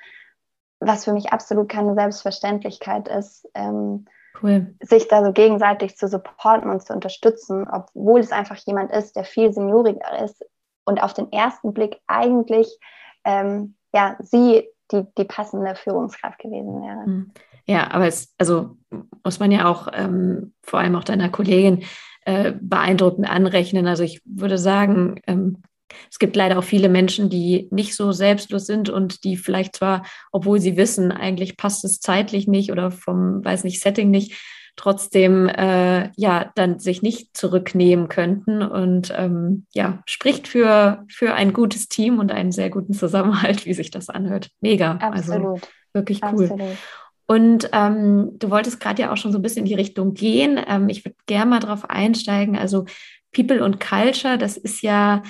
[0.80, 4.06] was für mich absolut keine Selbstverständlichkeit ist, ähm,
[4.42, 4.74] cool.
[4.80, 9.24] sich da so gegenseitig zu supporten und zu unterstützen, obwohl es einfach jemand ist, der
[9.24, 10.42] viel senioriger ist
[10.85, 12.78] und auf den ersten Blick eigentlich
[13.24, 17.06] ähm, ja, sie die, die passende Führungskraft gewesen wäre.
[17.06, 17.32] Mhm.
[17.66, 18.76] Ja, aber es, also
[19.24, 21.85] muss man ja auch ähm, vor allem auch deiner Kollegin
[22.24, 23.87] äh, beeindruckend anrechnen.
[23.87, 25.62] Also ich würde sagen, ähm,
[26.11, 30.04] es gibt leider auch viele Menschen, die nicht so selbstlos sind und die vielleicht zwar,
[30.30, 34.35] obwohl sie wissen, eigentlich passt es zeitlich nicht oder vom, weiß nicht, Setting nicht,
[34.76, 38.62] trotzdem äh, ja dann sich nicht zurücknehmen könnten.
[38.62, 43.74] Und ähm, ja, spricht für, für ein gutes Team und einen sehr guten Zusammenhalt, wie
[43.74, 44.50] sich das anhört.
[44.61, 44.96] Mega.
[44.96, 45.62] Also Absolut.
[45.62, 46.44] Also wirklich cool.
[46.44, 46.78] Absolut.
[47.26, 50.61] Und ähm, du wolltest gerade ja auch schon so ein bisschen in die Richtung gehen.
[50.66, 52.56] Ähm, ich würde gerne mal drauf einsteigen.
[52.56, 52.85] Also
[53.32, 55.22] People und Culture, das ist ja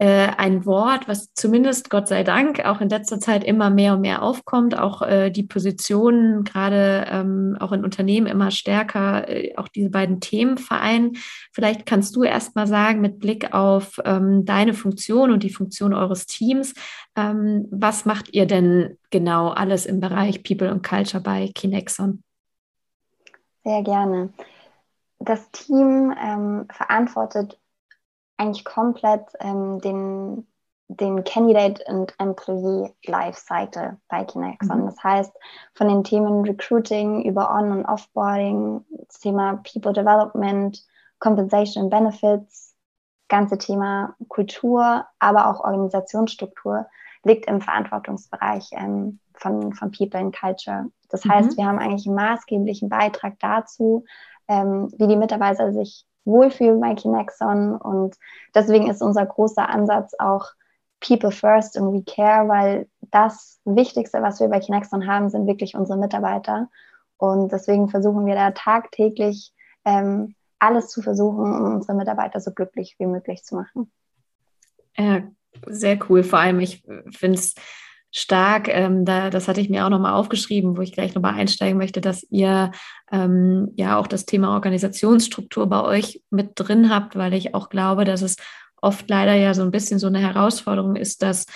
[0.00, 4.00] äh, ein Wort, was zumindest Gott sei Dank auch in letzter Zeit immer mehr und
[4.00, 9.68] mehr aufkommt, auch äh, die Positionen gerade ähm, auch in Unternehmen immer stärker äh, auch
[9.68, 11.18] diese beiden Themen vereinen.
[11.52, 15.92] Vielleicht kannst du erst mal sagen, mit Blick auf ähm, deine Funktion und die Funktion
[15.92, 16.72] eures Teams,
[17.14, 22.24] ähm, was macht ihr denn genau alles im Bereich People und Culture bei Kinexon?
[23.64, 24.32] Sehr gerne.
[25.18, 27.59] Das Team ähm, verantwortet
[28.40, 30.46] eigentlich komplett ähm, den,
[30.88, 34.80] den Candidate und Employee Lifecycle bei Kinexon.
[34.80, 34.86] Mhm.
[34.86, 35.32] Das heißt,
[35.74, 40.82] von den Themen Recruiting über On- und Offboarding, das Thema People Development,
[41.18, 42.74] Compensation and Benefits,
[43.28, 46.86] ganze Thema Kultur, aber auch Organisationsstruktur
[47.22, 50.86] liegt im Verantwortungsbereich ähm, von, von People and Culture.
[51.10, 51.30] Das mhm.
[51.30, 54.04] heißt, wir haben eigentlich einen maßgeblichen Beitrag dazu,
[54.48, 57.76] ähm, wie die Mitarbeiter sich wohlfühlen bei Kinexon.
[57.76, 58.16] Und
[58.54, 60.46] deswegen ist unser großer Ansatz auch
[61.00, 65.74] People First and We Care, weil das Wichtigste, was wir bei Kinexon haben, sind wirklich
[65.74, 66.68] unsere Mitarbeiter.
[67.16, 69.52] Und deswegen versuchen wir da tagtäglich
[69.84, 73.90] ähm, alles zu versuchen, um unsere Mitarbeiter so glücklich wie möglich zu machen.
[74.96, 75.22] Ja,
[75.66, 76.22] sehr cool.
[76.22, 77.54] Vor allem, ich finde es
[78.12, 78.68] stark.
[78.68, 82.00] Ähm, da, das hatte ich mir auch nochmal aufgeschrieben, wo ich gleich nochmal einsteigen möchte,
[82.00, 82.72] dass ihr
[83.12, 88.04] ähm, ja auch das Thema Organisationsstruktur bei euch mit drin habt, weil ich auch glaube,
[88.04, 88.36] dass es
[88.80, 91.46] oft leider ja so ein bisschen so eine Herausforderung ist, dass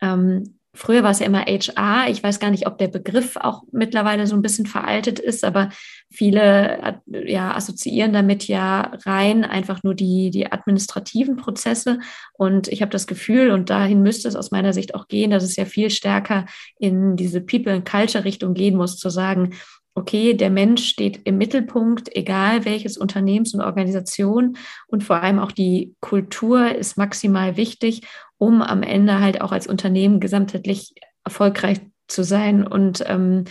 [0.00, 2.08] ähm, Früher war es ja immer HR.
[2.10, 5.70] Ich weiß gar nicht, ob der Begriff auch mittlerweile so ein bisschen veraltet ist, aber
[6.08, 11.98] viele ja, assoziieren damit ja rein einfach nur die, die administrativen Prozesse.
[12.34, 15.42] Und ich habe das Gefühl, und dahin müsste es aus meiner Sicht auch gehen, dass
[15.42, 16.46] es ja viel stärker
[16.78, 19.54] in diese People- and Culture-Richtung gehen muss, zu sagen,
[19.94, 24.56] okay, der Mensch steht im Mittelpunkt, egal welches Unternehmens und Organisation
[24.86, 28.02] und vor allem auch die Kultur ist maximal wichtig,
[28.40, 32.66] um am Ende halt auch als Unternehmen gesamtheitlich erfolgreich zu sein.
[32.66, 33.44] Und ähm,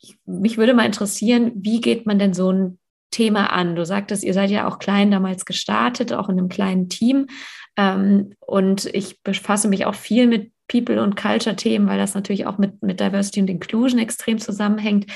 [0.00, 2.78] ich, mich würde mal interessieren, wie geht man denn so ein
[3.10, 3.74] Thema an?
[3.74, 7.26] Du sagtest, ihr seid ja auch klein damals gestartet, auch in einem kleinen Team.
[7.76, 12.56] Ähm, und ich befasse mich auch viel mit People- und Culture-Themen, weil das natürlich auch
[12.56, 15.10] mit, mit Diversity und Inclusion extrem zusammenhängt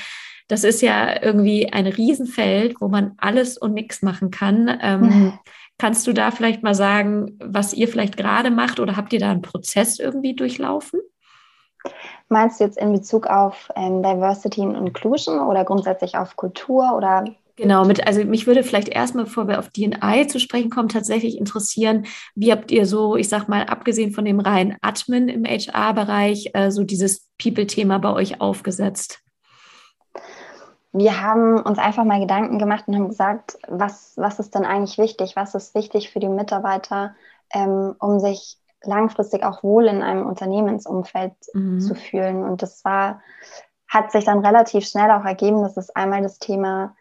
[0.47, 4.77] das ist ja irgendwie ein Riesenfeld, wo man alles und nichts machen kann.
[4.81, 5.33] Ähm,
[5.77, 9.31] kannst du da vielleicht mal sagen, was ihr vielleicht gerade macht oder habt ihr da
[9.31, 11.01] einen Prozess irgendwie durchlaufen?
[12.29, 17.25] Meinst du jetzt in Bezug auf ähm, Diversity und Inclusion oder grundsätzlich auf Kultur oder
[17.57, 21.37] Genau, mit, also mich würde vielleicht erstmal, bevor wir auf DNI zu sprechen kommen, tatsächlich
[21.37, 26.51] interessieren, wie habt ihr so, ich sag mal, abgesehen von dem reinen Admin im HR-Bereich,
[26.53, 29.24] äh, so dieses People-Thema bei euch aufgesetzt?
[30.97, 34.97] Wir haben uns einfach mal Gedanken gemacht und haben gesagt, was, was ist denn eigentlich
[34.97, 35.35] wichtig?
[35.35, 37.15] Was ist wichtig für die Mitarbeiter,
[37.53, 41.81] ähm, um sich langfristig auch wohl in einem Unternehmensumfeld mhm.
[41.81, 42.43] zu fühlen?
[42.43, 43.21] Und das war,
[43.89, 46.95] hat sich dann relativ schnell auch ergeben, dass es einmal das Thema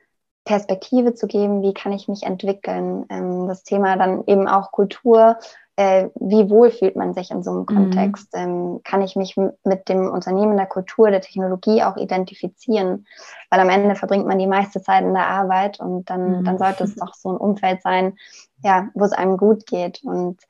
[0.44, 3.06] Perspektive zu geben, wie kann ich mich entwickeln?
[3.10, 5.38] Ähm, das Thema dann eben auch Kultur,
[5.76, 7.66] äh, wie wohl fühlt man sich in so einem mhm.
[7.66, 8.32] Kontext?
[8.32, 8.40] Mhm.
[8.40, 13.06] Ähm, kann ich mich mit dem Unternehmen, der Kultur, der Technologie auch identifizieren?
[13.50, 16.44] Weil am Ende verbringt man die meiste Zeit in der Arbeit und dann, mhm.
[16.44, 18.16] dann sollte es doch so ein Umfeld sein,
[18.62, 20.02] ja, wo es einem gut geht.
[20.04, 20.40] Und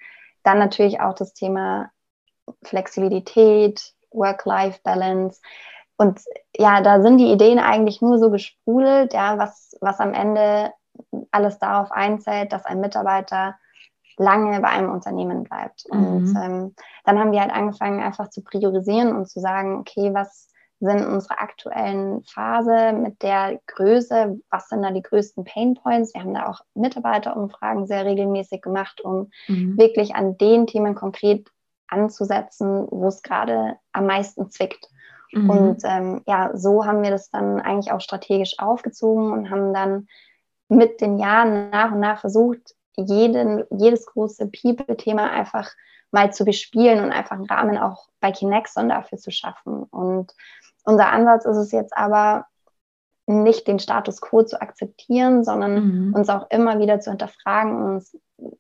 [0.43, 1.91] dann natürlich auch das Thema
[2.63, 5.41] Flexibilität, Work-Life-Balance.
[5.97, 6.21] Und
[6.57, 10.73] ja, da sind die Ideen eigentlich nur so gesprudelt, ja, was, was am Ende
[11.31, 13.57] alles darauf einzählt, dass ein Mitarbeiter
[14.17, 15.85] lange bei einem Unternehmen bleibt.
[15.91, 16.07] Mhm.
[16.07, 16.75] Und ähm,
[17.05, 20.49] dann haben wir halt angefangen, einfach zu priorisieren und zu sagen, okay, was
[20.81, 26.13] sind unsere aktuellen Phase mit der Größe, was sind da die größten Pain Points?
[26.15, 29.79] Wir haben da auch Mitarbeiterumfragen sehr regelmäßig gemacht, um mhm.
[29.79, 31.49] wirklich an den Themen konkret
[31.89, 34.89] anzusetzen, wo es gerade am meisten zwickt.
[35.33, 35.51] Mhm.
[35.51, 40.07] Und ähm, ja, so haben wir das dann eigentlich auch strategisch aufgezogen und haben dann
[40.69, 45.71] mit den Jahren nach und nach versucht, jeden, jedes große People-Thema einfach
[46.11, 49.83] mal zu bespielen und einfach einen Rahmen auch bei Kinexon dafür zu schaffen.
[49.85, 50.33] Und
[50.85, 52.47] unser Ansatz ist es jetzt aber,
[53.27, 56.15] nicht den Status quo zu akzeptieren, sondern mhm.
[56.15, 58.17] uns auch immer wieder zu hinterfragen, uns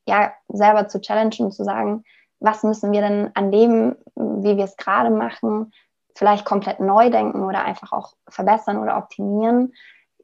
[0.06, 2.04] ja selber zu challengen und zu sagen,
[2.40, 5.72] was müssen wir denn an dem, wie wir es gerade machen,
[6.14, 9.74] vielleicht komplett neu denken oder einfach auch verbessern oder optimieren,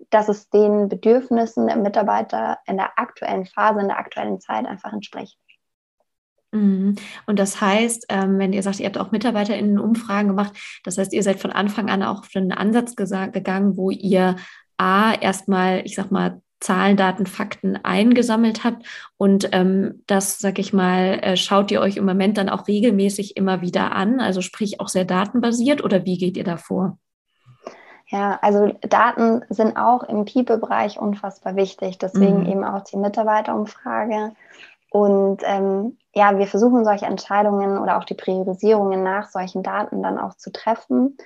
[0.08, 4.92] dass es den Bedürfnissen der Mitarbeiter in der aktuellen Phase, in der aktuellen Zeit einfach
[4.92, 5.38] entspricht.
[6.52, 6.96] Mhm.
[7.26, 10.52] Und das heißt, ähm, wenn ihr sagt, ihr habt auch MitarbeiterInnen Umfragen gemacht,
[10.84, 14.36] das heißt, ihr seid von Anfang an auch für einen Ansatz gegangen, wo ihr
[14.76, 18.86] A, erstmal, ich sag mal, Zahlen, Daten, Fakten eingesammelt habt
[19.16, 23.36] und ähm, das, sag ich mal, äh, schaut ihr euch im Moment dann auch regelmäßig
[23.36, 26.98] immer wieder an, also sprich auch sehr datenbasiert oder wie geht ihr da vor?
[28.10, 32.46] Ja, also Daten sind auch im People-Bereich unfassbar wichtig, deswegen mhm.
[32.46, 34.32] eben auch die Mitarbeiterumfrage.
[34.90, 40.18] Und ähm, ja, wir versuchen solche Entscheidungen oder auch die Priorisierungen nach solchen Daten dann
[40.18, 41.16] auch zu treffen,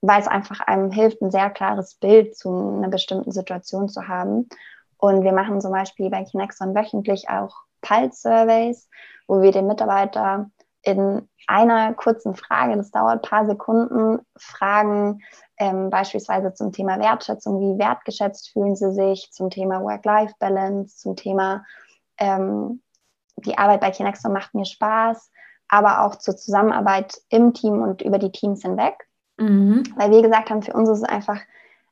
[0.00, 2.48] weil es einfach einem hilft, ein sehr klares Bild zu
[2.78, 4.48] einer bestimmten Situation zu haben.
[4.96, 8.88] Und wir machen zum Beispiel bei Kinexon wöchentlich auch Pulse-Surveys,
[9.26, 10.50] wo wir den Mitarbeiter
[10.82, 15.20] in einer kurzen Frage, das dauert ein paar Sekunden, fragen,
[15.60, 21.64] ähm, beispielsweise zum Thema Wertschätzung, wie wertgeschätzt fühlen sie sich, zum Thema Work-Life-Balance, zum Thema
[22.16, 22.80] ähm,
[23.36, 25.30] die Arbeit bei Kinexon macht mir Spaß,
[25.68, 29.06] aber auch zur Zusammenarbeit im Team und über die Teams hinweg.
[29.36, 29.82] Mhm.
[29.96, 31.38] Weil wir gesagt haben, für uns ist es einfach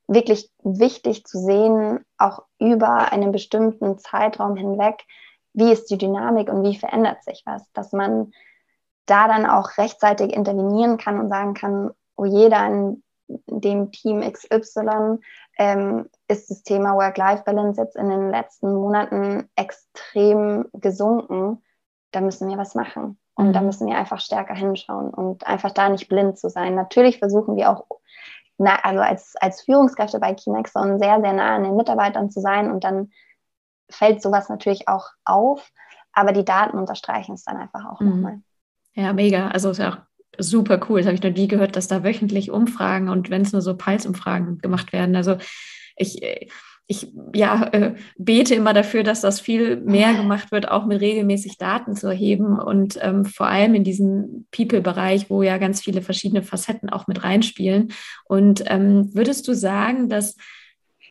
[0.07, 5.05] wirklich wichtig zu sehen, auch über einen bestimmten Zeitraum hinweg,
[5.53, 8.33] wie ist die Dynamik und wie verändert sich was, dass man
[9.05, 13.03] da dann auch rechtzeitig intervenieren kann und sagen kann, oh jeder in
[13.47, 15.19] dem Team XY
[15.59, 21.62] ähm, ist das Thema Work-Life-Balance jetzt in den letzten Monaten extrem gesunken.
[22.11, 23.19] Da müssen wir was machen.
[23.35, 23.53] Und mhm.
[23.53, 26.75] da müssen wir einfach stärker hinschauen und einfach da nicht blind zu sein.
[26.75, 27.87] Natürlich versuchen wir auch,
[28.57, 32.71] na, also als, als Führungskräfte bei Kinexon sehr, sehr nah an den Mitarbeitern zu sein
[32.71, 33.12] und dann
[33.88, 35.71] fällt sowas natürlich auch auf,
[36.12, 38.09] aber die Daten unterstreichen es dann einfach auch mhm.
[38.09, 38.41] nochmal.
[38.95, 39.49] Ja, mega.
[39.49, 40.08] Also ist ja auch
[40.38, 41.01] super cool.
[41.01, 43.77] Das habe ich noch nie gehört, dass da wöchentlich Umfragen und wenn es nur so
[43.77, 45.16] Pulse-Umfragen gemacht werden.
[45.16, 45.37] Also
[45.96, 46.22] ich,
[46.87, 51.59] ich ja, äh, bete immer dafür, dass das viel mehr gemacht wird, auch mit regelmäßig
[51.59, 56.42] Daten zu erheben und ähm, vor allem in diesem People-Bereich, wo ja ganz viele verschiedene
[56.42, 57.92] Facetten auch mit reinspielen.
[58.24, 60.37] Und ähm, würdest du sagen, dass,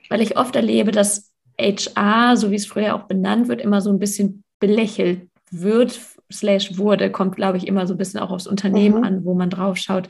[0.09, 3.91] weil ich oft erlebe, dass HR, so wie es früher auch benannt wird, immer so
[3.91, 5.99] ein bisschen belächelt wird
[6.31, 9.03] slash wurde, kommt, glaube ich, immer so ein bisschen auch aufs Unternehmen mhm.
[9.03, 10.09] an, wo man drauf schaut.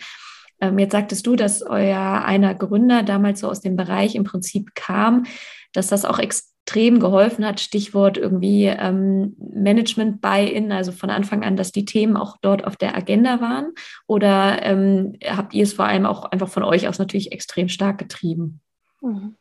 [0.59, 4.73] Ähm, jetzt sagtest du, dass euer einer Gründer damals so aus dem Bereich im Prinzip
[4.75, 5.25] kam,
[5.73, 7.59] dass das auch extrem geholfen hat.
[7.59, 12.75] Stichwort irgendwie ähm, Management Buy-in, also von Anfang an, dass die Themen auch dort auf
[12.75, 13.73] der Agenda waren.
[14.07, 17.99] Oder ähm, habt ihr es vor allem auch einfach von euch aus natürlich extrem stark
[17.99, 18.61] getrieben?
[19.01, 19.35] Mhm.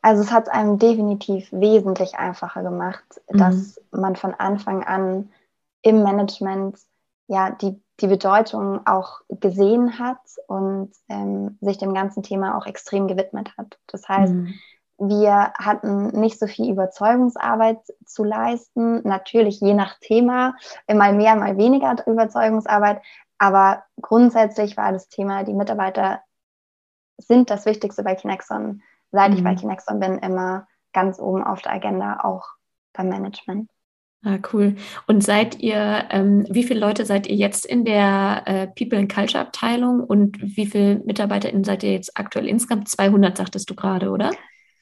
[0.00, 3.38] Also es hat es einem definitiv wesentlich einfacher gemacht, mhm.
[3.38, 5.28] dass man von Anfang an
[5.88, 6.78] im Management
[7.26, 13.08] ja die, die Bedeutung auch gesehen hat und ähm, sich dem ganzen Thema auch extrem
[13.08, 13.78] gewidmet hat.
[13.86, 14.54] Das heißt, mhm.
[14.98, 20.54] wir hatten nicht so viel Überzeugungsarbeit zu leisten, natürlich je nach Thema,
[20.92, 23.02] mal mehr, mal weniger Überzeugungsarbeit,
[23.38, 26.20] aber grundsätzlich war das Thema, die Mitarbeiter
[27.18, 29.36] sind das Wichtigste bei Kinexon, seit mhm.
[29.36, 29.56] ich bei mhm.
[29.56, 32.48] Kinexon bin, immer ganz oben auf der Agenda, auch
[32.92, 33.70] beim Management.
[34.24, 34.74] Ah, cool.
[35.06, 39.12] Und seid ihr, ähm, wie viele Leute seid ihr jetzt in der äh, People and
[39.12, 42.88] Culture Abteilung und wie viele MitarbeiterInnen seid ihr jetzt aktuell insgesamt?
[42.88, 44.32] 200, sagtest du gerade, oder?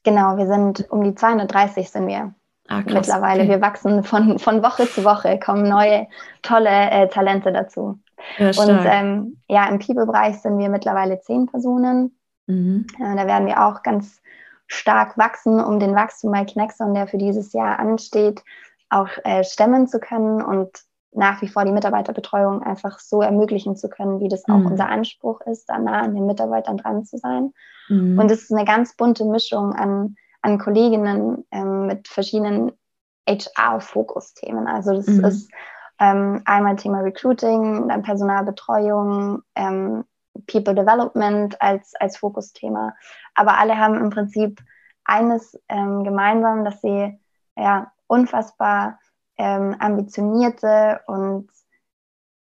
[0.05, 2.35] Genau, wir sind um die 230 sind wir
[2.69, 3.43] ah, krass, mittlerweile.
[3.43, 3.51] Okay.
[3.51, 6.07] Wir wachsen von, von Woche zu Woche, kommen neue,
[6.41, 7.99] tolle äh, Talente dazu.
[8.39, 12.17] Ja, und ähm, ja, im People-Bereich sind wir mittlerweile zehn Personen.
[12.47, 12.87] Mhm.
[12.99, 14.23] Äh, da werden wir auch ganz
[14.67, 18.43] stark wachsen, um den Wachstum bei Kinexon, der für dieses Jahr ansteht,
[18.89, 20.71] auch äh, stemmen zu können und
[21.13, 24.67] nach wie vor die Mitarbeiterbetreuung einfach so ermöglichen zu können, wie das auch mhm.
[24.67, 27.53] unser Anspruch ist, da nah an den Mitarbeitern dran zu sein.
[27.89, 28.19] Mhm.
[28.19, 32.73] Und es ist eine ganz bunte Mischung an, an Kolleginnen ähm, mit verschiedenen
[33.27, 34.67] HR-Fokusthemen.
[34.67, 35.25] Also das mhm.
[35.25, 35.51] ist
[35.99, 40.05] ähm, einmal Thema Recruiting, dann Personalbetreuung, ähm,
[40.47, 42.95] People Development als, als Fokusthema.
[43.35, 44.61] Aber alle haben im Prinzip
[45.05, 47.19] eines ähm, gemeinsam, dass sie
[47.57, 48.99] ja, unfassbar
[49.39, 51.49] ähm, ambitionierte und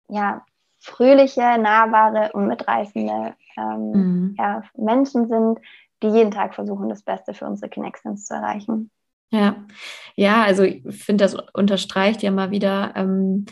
[0.07, 0.45] ja,
[0.79, 4.35] fröhliche, nahbare und mitreißende ähm, mhm.
[4.37, 5.59] ja, Menschen sind,
[6.03, 8.91] die jeden Tag versuchen, das Beste für unsere Connections zu erreichen.
[9.31, 9.55] Ja,
[10.15, 13.45] ja, also ich finde, das unterstreicht ja mal wieder, ähm,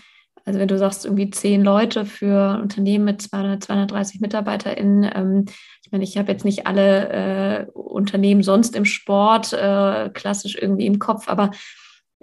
[0.46, 5.46] also wenn du sagst, irgendwie zehn Leute für Unternehmen mit 200, 230 MitarbeiterInnen, ähm,
[5.84, 10.86] ich meine, ich habe jetzt nicht alle äh, Unternehmen sonst im Sport äh, klassisch irgendwie
[10.86, 11.52] im Kopf, aber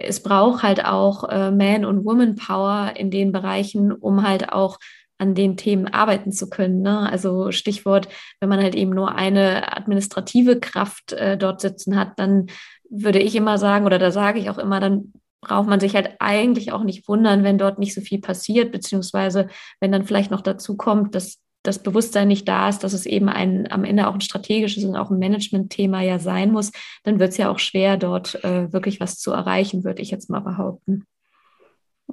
[0.03, 4.77] es braucht halt auch äh, Man- und Woman-Power in den Bereichen, um halt auch
[5.17, 6.81] an den Themen arbeiten zu können.
[6.81, 7.09] Ne?
[7.09, 8.07] Also Stichwort,
[8.39, 12.47] wenn man halt eben nur eine administrative Kraft äh, dort sitzen hat, dann
[12.89, 16.11] würde ich immer sagen, oder da sage ich auch immer, dann braucht man sich halt
[16.19, 19.47] eigentlich auch nicht wundern, wenn dort nicht so viel passiert, beziehungsweise
[19.79, 23.29] wenn dann vielleicht noch dazu kommt, dass das Bewusstsein nicht da ist, dass es eben
[23.29, 26.71] ein, am Ende auch ein strategisches und auch ein Management-Thema ja sein muss,
[27.03, 30.29] dann wird es ja auch schwer, dort äh, wirklich was zu erreichen, würde ich jetzt
[30.29, 31.05] mal behaupten.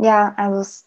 [0.01, 0.86] Ja, also es,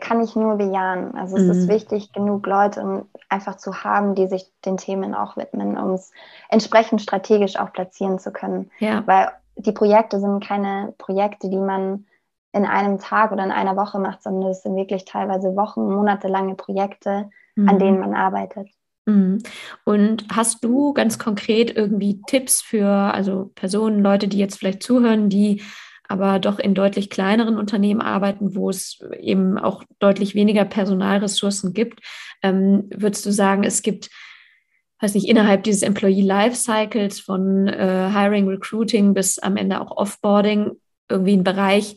[0.00, 1.14] kann ich nur bejahen.
[1.14, 1.50] Also es mhm.
[1.52, 6.10] ist wichtig, genug Leute einfach zu haben, die sich den Themen auch widmen, um es
[6.50, 8.70] entsprechend strategisch auch platzieren zu können.
[8.78, 9.06] Ja.
[9.06, 12.06] Weil die Projekte sind keine Projekte, die man
[12.52, 16.54] in einem Tag oder in einer Woche macht, sondern es sind wirklich teilweise Wochen, monatelange
[16.54, 17.68] Projekte, mhm.
[17.68, 18.68] an denen man arbeitet.
[19.06, 19.42] Mhm.
[19.84, 25.28] Und hast du ganz konkret irgendwie Tipps für also Personen, Leute, die jetzt vielleicht zuhören,
[25.28, 25.62] die
[26.08, 32.00] aber doch in deutlich kleineren Unternehmen arbeiten, wo es eben auch deutlich weniger Personalressourcen gibt.
[32.42, 34.10] Ähm, würdest du sagen, es gibt,
[35.00, 40.72] weiß nicht, innerhalb dieses Employee Lifecycles von äh, Hiring, Recruiting bis am Ende auch Offboarding
[41.08, 41.96] irgendwie einen Bereich,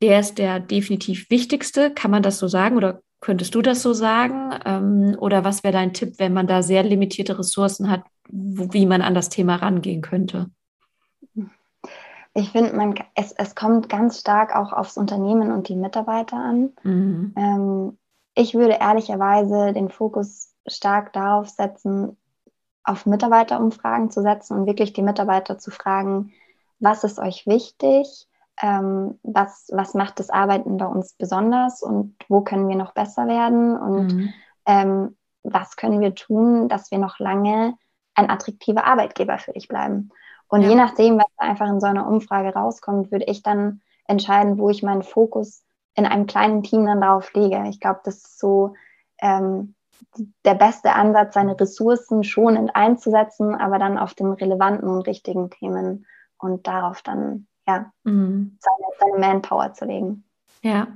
[0.00, 1.90] der ist der definitiv wichtigste.
[1.92, 4.50] Kann man das so sagen oder könntest du das so sagen?
[4.64, 9.02] Ähm, oder was wäre dein Tipp, wenn man da sehr limitierte Ressourcen hat, wie man
[9.02, 10.50] an das Thema rangehen könnte?
[12.34, 16.72] Ich finde, es, es kommt ganz stark auch aufs Unternehmen und die Mitarbeiter an.
[16.82, 17.32] Mhm.
[17.36, 17.98] Ähm,
[18.34, 22.16] ich würde ehrlicherweise den Fokus stark darauf setzen,
[22.82, 26.32] auf Mitarbeiterumfragen zu setzen und wirklich die Mitarbeiter zu fragen,
[26.78, 28.28] was ist euch wichtig,
[28.60, 33.26] ähm, was, was macht das Arbeiten bei uns besonders und wo können wir noch besser
[33.26, 34.34] werden und mhm.
[34.66, 37.74] ähm, was können wir tun, dass wir noch lange
[38.14, 40.10] ein attraktiver Arbeitgeber für dich bleiben.
[40.48, 40.70] Und ja.
[40.70, 44.82] je nachdem, was einfach in so einer Umfrage rauskommt, würde ich dann entscheiden, wo ich
[44.82, 47.64] meinen Fokus in einem kleinen Team dann darauf lege.
[47.68, 48.74] Ich glaube, das ist so
[49.20, 49.74] ähm,
[50.44, 56.06] der beste Ansatz, seine Ressourcen schonend einzusetzen, aber dann auf den relevanten und richtigen Themen
[56.38, 58.58] und darauf dann ja mhm.
[58.60, 60.24] seine, seine Manpower zu legen.
[60.62, 60.88] Ja,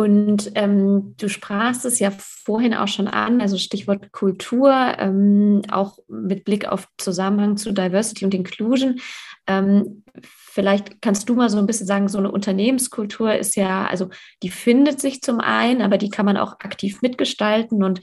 [0.00, 5.98] und ähm, du sprachst es ja vorhin auch schon an, also Stichwort Kultur, ähm, auch
[6.08, 8.98] mit Blick auf Zusammenhang zu Diversity und Inclusion.
[9.46, 14.08] Ähm, vielleicht kannst du mal so ein bisschen sagen, so eine Unternehmenskultur ist ja, also
[14.42, 17.84] die findet sich zum einen, aber die kann man auch aktiv mitgestalten.
[17.84, 18.00] Und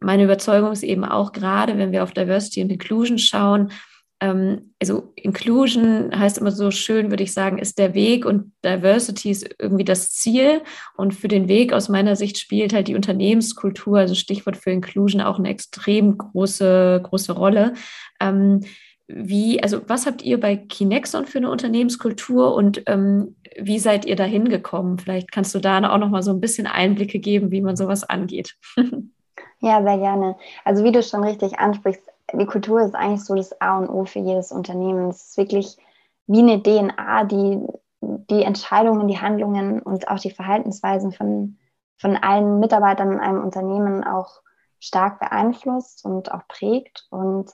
[0.00, 3.72] meine Überzeugung ist eben auch gerade, wenn wir auf Diversity und Inclusion schauen,
[4.20, 9.54] also Inclusion heißt immer so schön, würde ich sagen, ist der Weg und Diversity ist
[9.58, 10.62] irgendwie das Ziel.
[10.96, 15.20] Und für den Weg aus meiner Sicht spielt halt die Unternehmenskultur, also Stichwort für Inclusion,
[15.20, 17.74] auch eine extrem große, große Rolle.
[18.20, 18.62] Ähm,
[19.06, 24.16] wie, also was habt ihr bei Kinexon für eine Unternehmenskultur und ähm, wie seid ihr
[24.16, 24.98] da hingekommen?
[24.98, 28.04] Vielleicht kannst du da auch noch mal so ein bisschen Einblicke geben, wie man sowas
[28.04, 28.56] angeht.
[29.60, 30.36] Ja, sehr gerne.
[30.64, 34.04] Also wie du schon richtig ansprichst, die Kultur ist eigentlich so das A und O
[34.04, 35.08] für jedes Unternehmen.
[35.10, 35.76] Es ist wirklich
[36.26, 37.66] wie eine DNA, die
[38.00, 41.58] die Entscheidungen, die Handlungen und auch die Verhaltensweisen von,
[41.96, 44.42] von allen Mitarbeitern in einem Unternehmen auch
[44.78, 47.06] stark beeinflusst und auch prägt.
[47.10, 47.50] Und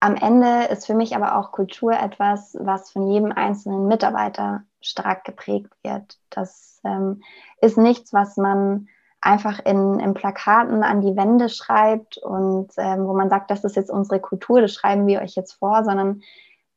[0.00, 5.24] am Ende ist für mich aber auch Kultur etwas, was von jedem einzelnen Mitarbeiter stark
[5.24, 6.18] geprägt wird.
[6.30, 7.22] Das ähm,
[7.60, 8.88] ist nichts, was man
[9.20, 13.76] einfach in, in Plakaten an die Wände schreibt und ähm, wo man sagt, das ist
[13.76, 16.22] jetzt unsere Kultur, das schreiben wir euch jetzt vor, sondern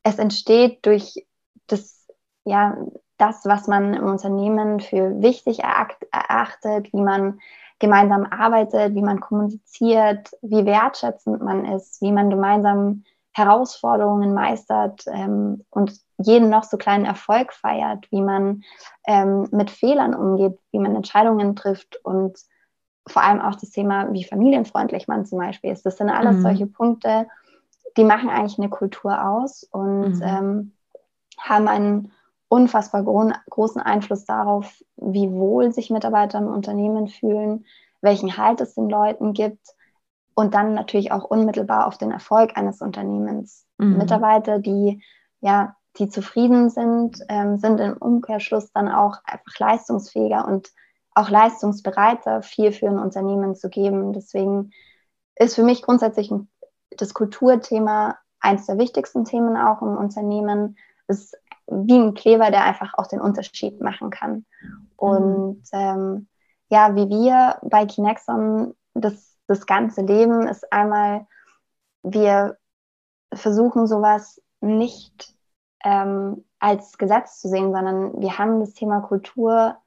[0.04, 1.26] es entsteht durch
[1.68, 2.08] das,
[2.44, 2.78] ja,
[3.18, 7.40] das, was man im Unternehmen für wichtig erachtet, wie man
[7.78, 13.04] gemeinsam arbeitet, wie man kommuniziert, wie wertschätzend man ist, wie man gemeinsam
[13.34, 18.64] Herausforderungen meistert ähm, und jeden noch so kleinen Erfolg feiert, wie man
[19.08, 22.38] ähm, mit Fehlern umgeht, wie man Entscheidungen trifft und
[23.08, 25.86] vor allem auch das Thema, wie familienfreundlich man zum Beispiel ist.
[25.86, 26.42] Das sind alles mhm.
[26.42, 27.28] solche Punkte,
[27.98, 30.22] die machen eigentlich eine Kultur aus und mhm.
[30.24, 30.72] ähm,
[31.40, 32.12] haben einen
[32.48, 37.66] unfassbar gro großen Einfluss darauf, wie wohl sich Mitarbeiter im Unternehmen fühlen,
[38.02, 39.66] welchen Halt es den Leuten gibt
[40.36, 43.66] und dann natürlich auch unmittelbar auf den Erfolg eines Unternehmens.
[43.78, 43.98] Mhm.
[43.98, 45.04] Mitarbeiter, die
[45.42, 50.70] ja die zufrieden sind, ähm, sind im Umkehrschluss dann auch einfach leistungsfähiger und
[51.14, 54.14] auch leistungsbereiter, viel für ein Unternehmen zu geben.
[54.14, 54.72] Deswegen
[55.36, 56.32] ist für mich grundsätzlich
[56.92, 60.78] das Kulturthema eines der wichtigsten Themen auch im Unternehmen.
[61.08, 64.46] Es ist wie ein Kleber, der einfach auch den Unterschied machen kann.
[64.96, 65.64] Und mhm.
[65.74, 66.28] ähm,
[66.70, 71.28] ja, wie wir bei Kinexon das, das ganze Leben ist einmal,
[72.04, 72.58] wir
[73.34, 75.36] versuchen sowas nicht
[75.84, 79.78] ähm, als Gesetz zu sehen, sondern wir haben das Thema Kultur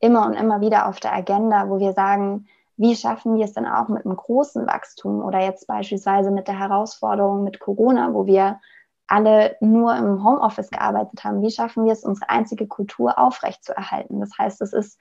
[0.00, 2.46] immer und immer wieder auf der Agenda, wo wir sagen,
[2.76, 6.58] wie schaffen wir es dann auch mit einem großen Wachstum oder jetzt beispielsweise mit der
[6.58, 8.60] Herausforderung mit Corona, wo wir
[9.08, 14.20] alle nur im Homeoffice gearbeitet haben, wie schaffen wir es, unsere einzige Kultur aufrechtzuerhalten?
[14.20, 15.00] Das heißt, es ist,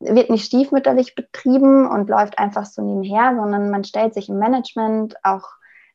[0.00, 5.16] wird nicht stiefmütterlich betrieben und läuft einfach so nebenher, sondern man stellt sich im Management,
[5.22, 5.44] auch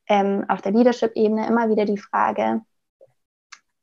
[0.08, 2.62] ähm, auf der Leadership-Ebene immer wieder die Frage,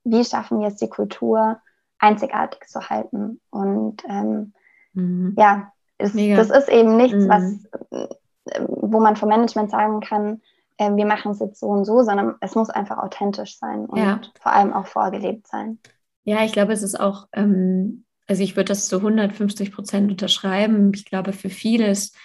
[0.05, 1.61] wie schaffen wir es, die Kultur
[1.99, 3.41] einzigartig zu halten?
[3.51, 4.53] Und ähm,
[4.93, 5.35] mhm.
[5.37, 7.29] ja, es, das ist eben nichts, mhm.
[7.29, 10.41] was, wo man vom Management sagen kann,
[10.79, 13.99] äh, wir machen es jetzt so und so, sondern es muss einfach authentisch sein und
[13.99, 14.21] ja.
[14.41, 15.79] vor allem auch vorgelebt sein.
[16.25, 20.93] Ja, ich glaube, es ist auch, ähm, also ich würde das zu 150 Prozent unterschreiben.
[20.95, 22.17] Ich glaube, für viele ist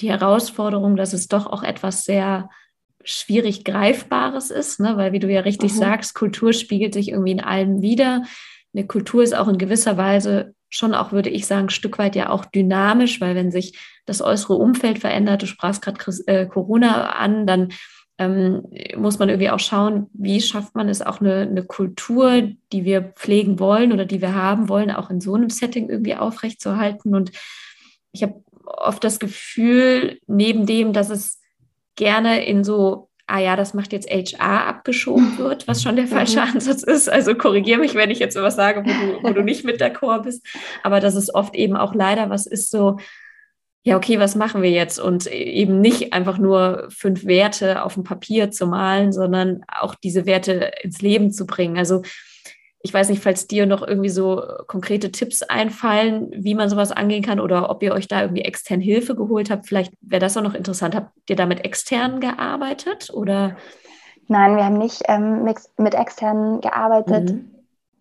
[0.00, 2.50] die Herausforderung, dass es doch auch etwas sehr
[3.04, 4.96] schwierig Greifbares ist, ne?
[4.96, 5.78] weil wie du ja richtig mhm.
[5.78, 8.22] sagst, Kultur spiegelt sich irgendwie in allem wieder.
[8.74, 12.16] Eine Kultur ist auch in gewisser Weise schon auch, würde ich sagen, ein Stück weit
[12.16, 17.10] ja auch dynamisch, weil wenn sich das äußere Umfeld verändert, du sprachst gerade äh, Corona
[17.10, 17.72] an, dann
[18.18, 18.62] ähm,
[18.96, 23.02] muss man irgendwie auch schauen, wie schafft man es auch eine, eine, Kultur, die wir
[23.02, 27.14] pflegen wollen oder die wir haben wollen, auch in so einem Setting irgendwie aufrechtzuerhalten.
[27.14, 27.32] Und
[28.12, 31.40] ich habe oft das Gefühl, neben dem, dass es
[31.96, 36.40] gerne in so, ah ja, das macht jetzt HR abgeschoben wird, was schon der falsche
[36.40, 36.54] mhm.
[36.54, 37.08] Ansatz ist.
[37.08, 40.22] Also korrigiere mich, wenn ich jetzt was sage, wo du, wo du nicht mit d'accord
[40.22, 40.46] bist.
[40.84, 42.98] Aber dass es oft eben auch leider was ist, so,
[43.86, 44.98] ja, okay, was machen wir jetzt?
[44.98, 50.24] Und eben nicht einfach nur fünf Werte auf dem Papier zu malen, sondern auch diese
[50.24, 51.76] Werte ins Leben zu bringen.
[51.76, 52.00] Also
[52.80, 57.22] ich weiß nicht, falls dir noch irgendwie so konkrete Tipps einfallen, wie man sowas angehen
[57.22, 59.66] kann oder ob ihr euch da irgendwie extern Hilfe geholt habt.
[59.68, 60.94] Vielleicht wäre das auch noch interessant.
[60.94, 63.56] Habt ihr da mit externen gearbeitet oder?
[64.28, 67.32] Nein, wir haben nicht ähm, mit, mit externen gearbeitet.
[67.32, 67.53] Mhm.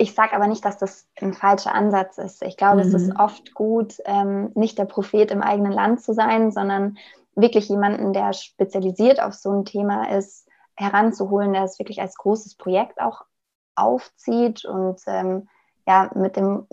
[0.04, 2.44] Ich sage aber nicht, dass das ein falscher Ansatz ist.
[2.44, 2.90] Ich glaube, mhm.
[2.90, 3.16] es ist mhm.
[3.16, 6.98] oft gut, ähm, nicht der Prophet im eigenen Land zu sein, sondern
[7.36, 10.46] wirklich jemanden, der spezialisiert auf so ein Thema ist,
[10.76, 13.22] heranzuholen, der es wirklich als großes Projekt auch
[13.76, 15.48] aufzieht und ähm,
[15.88, 16.68] ja, mit dem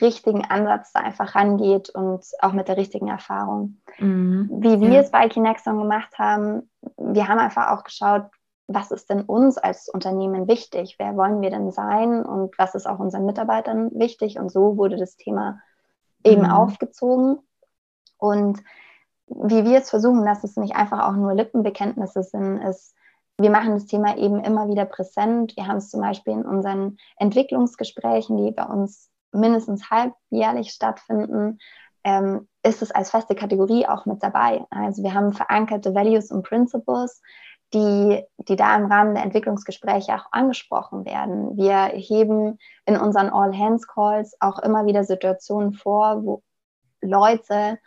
[0.00, 3.80] richtigen Ansatz da einfach rangeht und auch mit der richtigen Erfahrung.
[3.98, 4.48] Mhm.
[4.50, 5.00] Wie wir ja.
[5.00, 8.24] es bei Kinexon gemacht haben, wir haben einfach auch geschaut,
[8.66, 10.96] was ist denn uns als Unternehmen wichtig?
[10.98, 14.38] Wer wollen wir denn sein und was ist auch unseren Mitarbeitern wichtig?
[14.38, 15.60] Und so wurde das Thema
[16.24, 16.50] eben mhm.
[16.50, 17.38] aufgezogen.
[18.16, 18.62] Und
[19.26, 22.94] wie wir es versuchen, dass es nicht einfach auch nur Lippenbekenntnisse sind, ist,
[23.36, 25.56] wir machen das Thema eben immer wieder präsent.
[25.56, 31.58] Wir haben es zum Beispiel in unseren Entwicklungsgesprächen, die bei uns mindestens halbjährlich stattfinden,
[32.04, 34.64] ähm, ist es als feste Kategorie auch mit dabei.
[34.70, 37.20] Also wir haben verankerte Values und Principles,
[37.74, 41.56] die, die da im Rahmen der Entwicklungsgespräche auch angesprochen werden.
[41.56, 46.42] Wir heben in unseren All-Hands-Calls auch immer wieder Situationen vor, wo
[47.00, 47.78] Leute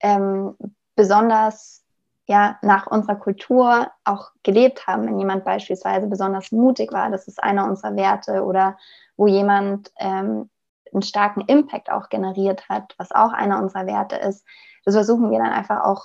[0.00, 0.56] ähm,
[0.94, 1.84] besonders
[2.26, 5.06] ja, nach unserer Kultur auch gelebt haben.
[5.06, 8.78] Wenn jemand beispielsweise besonders mutig war, das ist einer unserer Werte, oder
[9.16, 10.48] wo jemand ähm,
[10.92, 14.44] einen starken Impact auch generiert hat, was auch einer unserer Werte ist.
[14.84, 16.04] Das versuchen wir dann einfach auch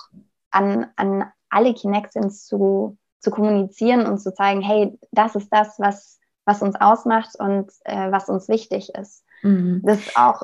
[0.50, 6.18] an, an alle Kinexins zu, zu kommunizieren und zu zeigen, hey, das ist das, was,
[6.44, 9.24] was uns ausmacht und äh, was uns wichtig ist.
[9.42, 9.82] Mhm.
[9.84, 10.42] Das ist auch.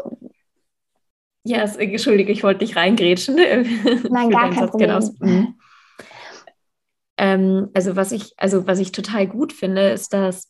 [1.45, 3.37] Ja, es, entschuldige, ich wollte dich reingrätschen.
[4.11, 5.17] Nein, gar kein Problem.
[5.21, 5.55] Mhm.
[7.19, 10.49] Ähm, also was ich, also was ich total gut finde, ist, dass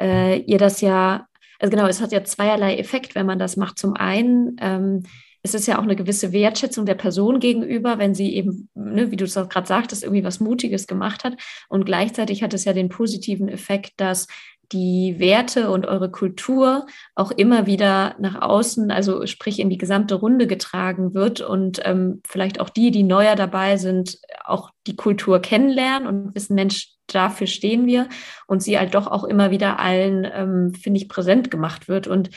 [0.00, 1.26] äh, ihr das ja,
[1.60, 3.78] also genau, es hat ja zweierlei Effekt, wenn man das macht.
[3.78, 5.02] Zum einen ähm,
[5.42, 9.16] es ist ja auch eine gewisse Wertschätzung der Person gegenüber, wenn sie eben, ne, wie
[9.16, 11.36] du es gerade sagtest, irgendwie was Mutiges gemacht hat.
[11.68, 14.26] Und gleichzeitig hat es ja den positiven Effekt, dass
[14.72, 16.86] die Werte und eure Kultur
[17.16, 22.20] auch immer wieder nach außen, also sprich in die gesamte Runde getragen wird und ähm,
[22.24, 27.48] vielleicht auch die, die neuer dabei sind, auch die Kultur kennenlernen und wissen, Mensch, dafür
[27.48, 28.08] stehen wir
[28.46, 32.06] und sie halt doch auch immer wieder allen, ähm, finde ich, präsent gemacht wird.
[32.06, 32.30] Und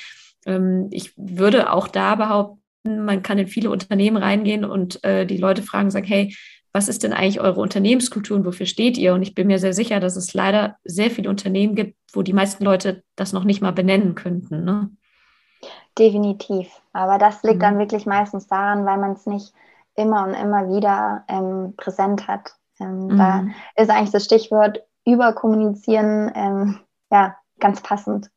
[0.47, 5.38] ähm, ich würde auch da behaupten, man kann in viele Unternehmen reingehen und äh, die
[5.38, 6.36] Leute fragen, sagen, hey,
[6.74, 9.14] was ist denn eigentlich eure Unternehmenskultur und wofür steht ihr?
[9.14, 12.34] Und ich bin mir sehr sicher, dass es leider sehr viele Unternehmen gibt, wo die
[12.34, 14.64] meisten Leute das noch nicht mal benennen könnten.
[14.64, 14.90] Ne?
[15.98, 16.70] Definitiv.
[16.92, 17.62] Aber das liegt mhm.
[17.62, 19.54] dann wirklich meistens daran, weil man es nicht
[19.96, 22.56] immer und immer wieder ähm, präsent hat.
[22.80, 23.18] Ähm, mhm.
[23.18, 26.80] Da ist eigentlich das Stichwort überkommunizieren ähm,
[27.12, 28.32] ja, ganz passend.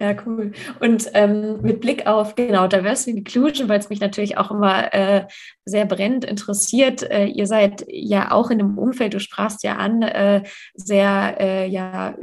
[0.00, 0.52] Ja, cool.
[0.80, 5.26] Und ähm, mit Blick auf genau Diversity Inclusion, weil es mich natürlich auch immer äh,
[5.64, 7.02] sehr brennend interessiert.
[7.02, 10.42] Äh, ihr seid ja auch in dem Umfeld, du sprachst ja an, äh,
[10.74, 12.16] sehr äh, ja,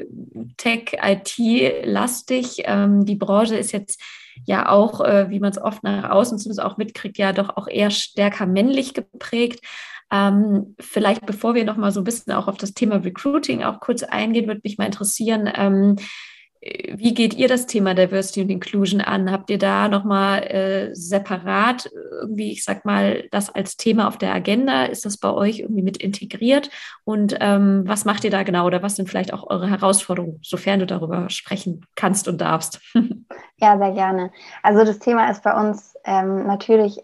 [0.57, 2.63] Tech, IT-lastig.
[2.65, 4.01] Ähm, die Branche ist jetzt
[4.45, 7.67] ja auch, äh, wie man es oft nach außen zumindest auch mitkriegt, ja doch auch
[7.67, 9.65] eher stärker männlich geprägt.
[10.11, 14.03] Ähm, vielleicht bevor wir nochmal so ein bisschen auch auf das Thema Recruiting auch kurz
[14.03, 15.97] eingehen, würde mich mal interessieren, ähm,
[16.61, 19.31] wie geht ihr das Thema Diversity und Inclusion an?
[19.31, 21.89] Habt ihr da nochmal äh, separat
[22.21, 24.83] irgendwie, ich sag mal, das als Thema auf der Agenda?
[24.83, 26.69] Ist das bei euch irgendwie mit integriert?
[27.05, 30.81] Und ähm, was macht ihr da genau oder was sind vielleicht auch eure Herausforderungen, sofern
[30.81, 32.81] du darüber sprechen kannst und darfst?
[33.61, 34.31] Ja, sehr gerne.
[34.63, 37.01] Also das Thema ist bei uns ähm, natürlich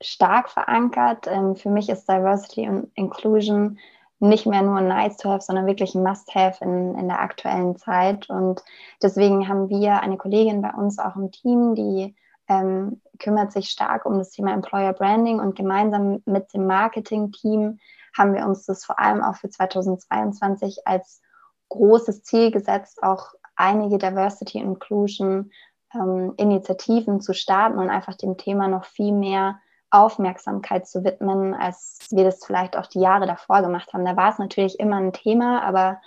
[0.00, 1.26] stark verankert.
[1.26, 3.78] Ähm, für mich ist Diversity und Inclusion
[4.20, 7.76] nicht mehr nur nice to have, sondern wirklich ein must have in, in der aktuellen
[7.76, 8.28] Zeit.
[8.28, 8.62] Und
[9.02, 12.16] deswegen haben wir eine Kollegin bei uns auch im Team, die
[12.48, 17.78] ähm, kümmert sich stark um das Thema Employer Branding und gemeinsam mit dem Marketing-Team
[18.16, 21.20] haben wir uns das vor allem auch für 2022 als
[21.68, 25.50] großes Ziel gesetzt, auch einige Diversity Inclusion
[25.94, 29.60] ähm, Initiativen zu starten und einfach dem Thema noch viel mehr
[29.90, 34.04] Aufmerksamkeit zu widmen, als wir das vielleicht auch die Jahre davor gemacht haben.
[34.04, 36.00] Da war es natürlich immer ein Thema, aber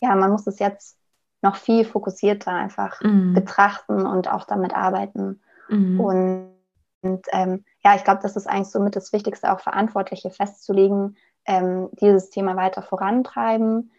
[0.00, 0.98] ja, man muss es jetzt
[1.40, 3.34] noch viel fokussierter einfach mhm.
[3.34, 5.40] betrachten und auch damit arbeiten.
[5.68, 6.00] Mhm.
[6.00, 6.52] Und,
[7.02, 11.88] und ähm, ja, ich glaube, das ist eigentlich somit das Wichtigste, auch Verantwortliche festzulegen, ähm,
[12.00, 13.92] dieses Thema weiter vorantreiben.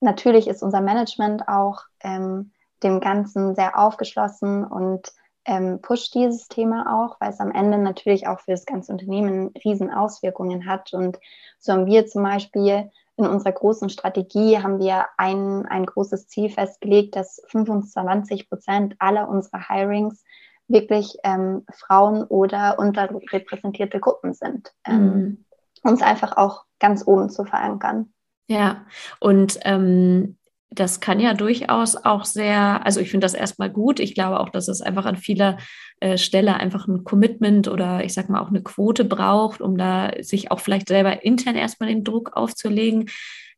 [0.00, 2.52] Natürlich ist unser Management auch ähm,
[2.82, 5.12] dem Ganzen sehr aufgeschlossen und
[5.44, 9.52] ähm, pusht dieses Thema auch, weil es am Ende natürlich auch für das ganze Unternehmen
[9.64, 10.92] riesen Auswirkungen hat.
[10.92, 11.18] Und
[11.58, 16.48] so haben wir zum Beispiel in unserer großen Strategie haben wir ein, ein großes Ziel
[16.48, 20.24] festgelegt, dass 25 Prozent aller unserer Hirings
[20.68, 24.72] wirklich ähm, Frauen oder unterrepräsentierte Gruppen sind.
[24.86, 25.44] Ähm, mhm.
[25.82, 28.12] Uns einfach auch ganz oben zu verankern.
[28.46, 28.86] Ja,
[29.20, 30.38] und ähm,
[30.70, 33.98] das kann ja durchaus auch sehr, also ich finde das erstmal gut.
[33.98, 35.58] Ich glaube auch, dass es einfach an vieler
[35.98, 40.12] äh, Stelle einfach ein Commitment oder ich sag mal auch eine Quote braucht, um da
[40.20, 43.10] sich auch vielleicht selber intern erstmal den Druck aufzulegen.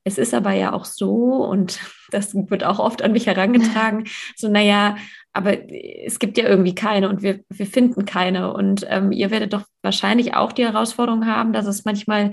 [0.05, 4.05] Es ist aber ja auch so, und das wird auch oft an mich herangetragen,
[4.37, 4.97] so, naja,
[5.35, 8.53] aber es gibt ja irgendwie keine und wir, wir finden keine.
[8.53, 12.33] Und ähm, ihr werdet doch wahrscheinlich auch die Herausforderung haben, dass es manchmal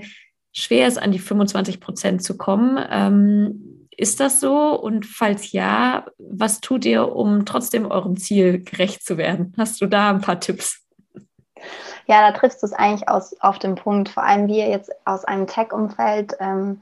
[0.52, 2.78] schwer ist, an die 25 Prozent zu kommen.
[2.90, 3.69] Ähm,
[4.00, 4.80] ist das so?
[4.80, 9.54] Und falls ja, was tut ihr, um trotzdem eurem Ziel gerecht zu werden?
[9.58, 10.82] Hast du da ein paar Tipps?
[12.06, 14.08] Ja, da triffst du es eigentlich aus, auf den Punkt.
[14.08, 16.80] Vor allem wir jetzt aus einem Tech-Umfeld, ähm,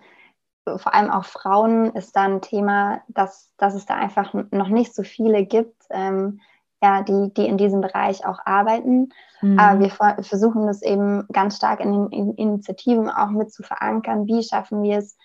[0.64, 4.94] vor allem auch Frauen, ist da ein Thema, dass, dass es da einfach noch nicht
[4.94, 6.40] so viele gibt, ähm,
[6.80, 9.12] ja, die, die in diesem Bereich auch arbeiten.
[9.40, 9.58] Mhm.
[9.58, 9.90] Aber wir
[10.24, 14.28] versuchen das eben ganz stark in den Initiativen auch mit zu verankern.
[14.28, 15.16] Wie schaffen wir es,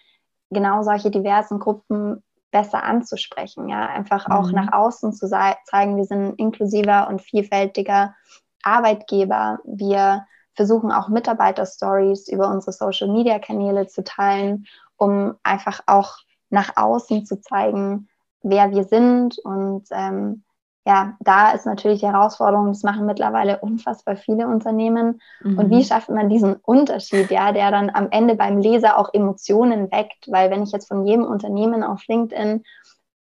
[0.53, 4.53] genau solche diversen Gruppen besser anzusprechen, ja, einfach auch mhm.
[4.53, 8.15] nach außen zu zeigen, wir sind inklusiver und vielfältiger
[8.61, 9.59] Arbeitgeber.
[9.65, 16.17] Wir versuchen auch Mitarbeiter-Stories über unsere Social-Media-Kanäle zu teilen, um einfach auch
[16.49, 18.07] nach außen zu zeigen,
[18.43, 20.43] wer wir sind und ähm,
[20.85, 25.21] ja, da ist natürlich die Herausforderung, das machen mittlerweile unfassbar viele Unternehmen.
[25.41, 25.57] Mhm.
[25.57, 25.83] Und wie mhm.
[25.83, 30.29] schafft man diesen Unterschied, ja, der dann am Ende beim Leser auch Emotionen weckt?
[30.29, 32.63] Weil wenn ich jetzt von jedem Unternehmen auf LinkedIn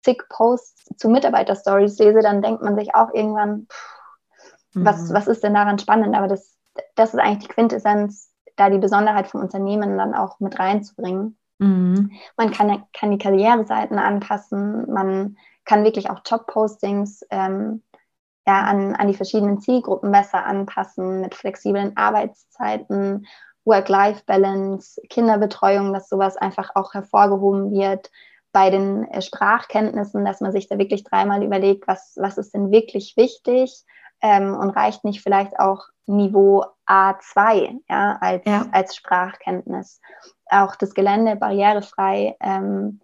[0.02, 4.84] zig Posts zu Mitarbeiter-Stories lese, dann denkt man sich auch irgendwann, pff, mhm.
[4.84, 6.16] was, was ist denn daran spannend?
[6.16, 6.56] Aber das,
[6.96, 11.38] das ist eigentlich die Quintessenz, da die Besonderheit vom Unternehmen dann auch mit reinzubringen.
[11.62, 12.10] Mhm.
[12.36, 17.82] Man kann, kann die Karriereseiten anpassen, man kann wirklich auch Job-Postings ähm,
[18.46, 23.26] ja, an, an die verschiedenen Zielgruppen besser anpassen mit flexiblen Arbeitszeiten,
[23.64, 28.10] Work-Life-Balance, Kinderbetreuung, dass sowas einfach auch hervorgehoben wird
[28.50, 32.72] bei den äh, Sprachkenntnissen, dass man sich da wirklich dreimal überlegt, was, was ist denn
[32.72, 33.84] wirklich wichtig
[34.20, 38.66] ähm, und reicht nicht vielleicht auch Niveau A2 ja, als, ja.
[38.72, 40.00] als Sprachkenntnis.
[40.52, 43.00] Auch das Gelände barrierefrei ähm,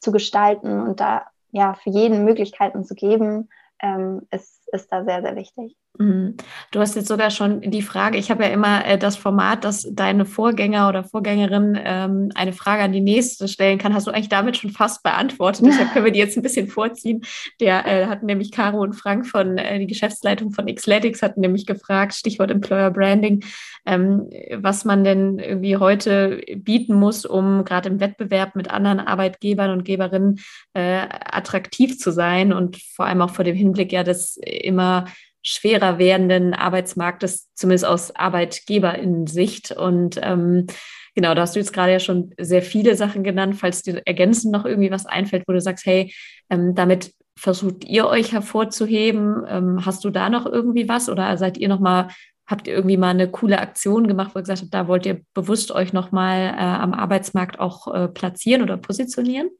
[0.00, 3.48] zu gestalten und da ja, für jeden Möglichkeiten zu geben,
[3.80, 5.76] ähm, ist, ist da sehr, sehr wichtig.
[5.96, 6.36] Mhm.
[6.70, 9.88] Du hast jetzt sogar schon die Frage, ich habe ja immer äh, das Format, dass
[9.90, 13.94] deine Vorgänger oder Vorgängerin ähm, eine Frage an die nächste stellen kann.
[13.94, 15.66] Hast du eigentlich damit schon fast beantwortet?
[15.66, 17.22] Deshalb können wir die jetzt ein bisschen vorziehen.
[17.60, 21.66] Der äh, hatten nämlich Caro und Frank von äh, die Geschäftsleitung von Xletics hatten nämlich
[21.66, 23.44] gefragt, Stichwort Employer Branding,
[23.84, 29.72] ähm, was man denn irgendwie heute bieten muss, um gerade im Wettbewerb mit anderen Arbeitgebern
[29.72, 30.38] und Geberinnen
[30.74, 35.06] äh, attraktiv zu sein und vor allem auch vor dem Hinblick ja, dass immer
[35.48, 39.72] schwerer werdenden Arbeitsmarktes, zumindest aus Arbeitgeberinnen-Sicht.
[39.72, 40.66] Und ähm,
[41.14, 43.56] genau, da hast du jetzt gerade ja schon sehr viele Sachen genannt.
[43.56, 46.12] Falls dir ergänzend noch irgendwie was einfällt, wo du sagst, hey,
[46.50, 49.44] ähm, damit versucht ihr euch hervorzuheben?
[49.48, 52.08] Ähm, hast du da noch irgendwie was oder seid ihr noch mal
[52.48, 55.20] habt ihr irgendwie mal eine coole Aktion gemacht, wo ihr gesagt habt, da wollt ihr
[55.34, 59.50] bewusst euch noch mal äh, am Arbeitsmarkt auch äh, platzieren oder positionieren?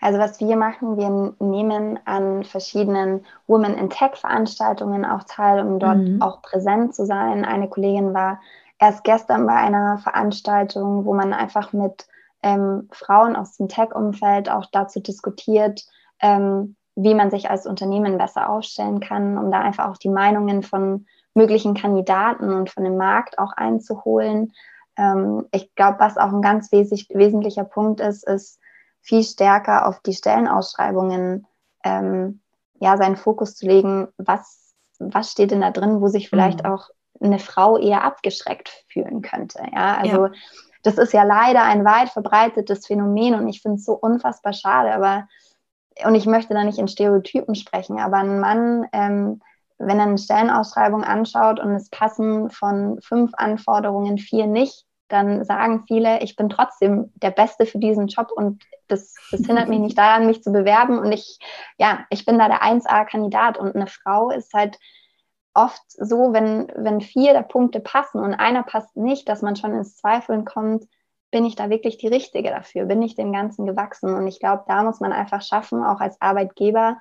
[0.00, 5.78] Also was wir machen, wir nehmen an verschiedenen Women in Tech Veranstaltungen auch teil, um
[5.78, 6.22] dort mhm.
[6.22, 7.44] auch präsent zu sein.
[7.44, 8.40] Eine Kollegin war
[8.78, 12.06] erst gestern bei einer Veranstaltung, wo man einfach mit
[12.42, 15.84] ähm, Frauen aus dem Tech-Umfeld auch dazu diskutiert,
[16.20, 20.62] ähm, wie man sich als Unternehmen besser aufstellen kann, um da einfach auch die Meinungen
[20.62, 24.52] von möglichen Kandidaten und von dem Markt auch einzuholen.
[24.96, 28.58] Ähm, ich glaube, was auch ein ganz wes wesentlicher Punkt ist, ist
[29.06, 31.46] viel stärker auf die Stellenausschreibungen
[31.84, 32.40] ähm,
[32.80, 36.70] ja seinen Fokus zu legen, was, was steht denn da drin, wo sich vielleicht mhm.
[36.70, 36.90] auch
[37.20, 39.62] eine Frau eher abgeschreckt fühlen könnte.
[39.72, 40.32] Ja, also ja.
[40.82, 44.92] das ist ja leider ein weit verbreitetes Phänomen und ich finde es so unfassbar schade,
[44.92, 45.28] aber
[46.04, 49.40] und ich möchte da nicht in Stereotypen sprechen, aber ein Mann, ähm,
[49.78, 55.84] wenn er eine Stellenausschreibung anschaut und es passen von fünf Anforderungen vier nicht, dann sagen
[55.86, 59.98] viele, ich bin trotzdem der Beste für diesen Job und das, das hindert mich nicht
[59.98, 61.38] daran, mich zu bewerben und ich,
[61.78, 64.78] ja, ich bin da der 1A-Kandidat und eine Frau ist halt
[65.54, 69.74] oft so, wenn, wenn vier der Punkte passen und einer passt nicht, dass man schon
[69.74, 70.84] ins Zweifeln kommt,
[71.30, 72.84] bin ich da wirklich die Richtige dafür?
[72.84, 74.14] Bin ich dem Ganzen gewachsen?
[74.14, 76.98] Und ich glaube, da muss man einfach schaffen, auch als Arbeitgeber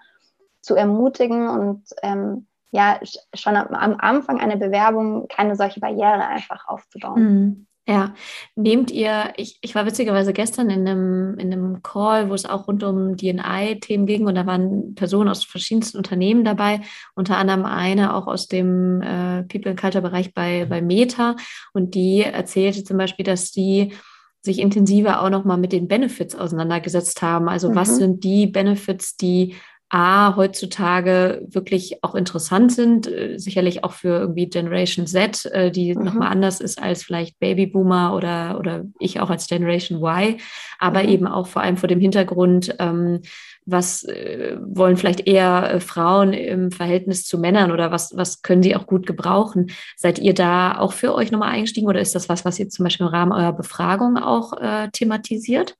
[0.61, 2.99] zu ermutigen und ähm, ja,
[3.33, 7.67] schon am Anfang einer Bewerbung keine solche Barriere einfach aufzubauen.
[7.87, 8.15] Ja,
[8.55, 12.67] nehmt ihr, ich, ich war witzigerweise gestern in einem, in einem Call, wo es auch
[12.67, 16.81] rund um DNI-Themen ging und da waren Personen aus verschiedensten Unternehmen dabei,
[17.13, 21.35] unter anderem eine auch aus dem äh, People Culture Bereich bei, bei Meta
[21.73, 23.93] und die erzählte zum Beispiel, dass die
[24.41, 27.49] sich intensiver auch nochmal mit den Benefits auseinandergesetzt haben.
[27.49, 27.75] Also mhm.
[27.75, 29.55] was sind die Benefits, die
[29.89, 35.93] A, heutzutage wirklich auch interessant sind, äh, sicherlich auch für irgendwie Generation Z, äh, die
[35.93, 36.03] mhm.
[36.03, 40.37] nochmal anders ist als vielleicht Babyboomer oder, oder ich auch als Generation Y,
[40.79, 41.09] aber mhm.
[41.09, 43.21] eben auch vor allem vor dem Hintergrund, ähm,
[43.65, 48.63] was äh, wollen vielleicht eher äh, Frauen im Verhältnis zu Männern oder was, was können
[48.63, 49.71] sie auch gut gebrauchen?
[49.97, 52.83] Seid ihr da auch für euch nochmal eingestiegen oder ist das was, was ihr zum
[52.83, 55.77] Beispiel im Rahmen eurer Befragung auch äh, thematisiert?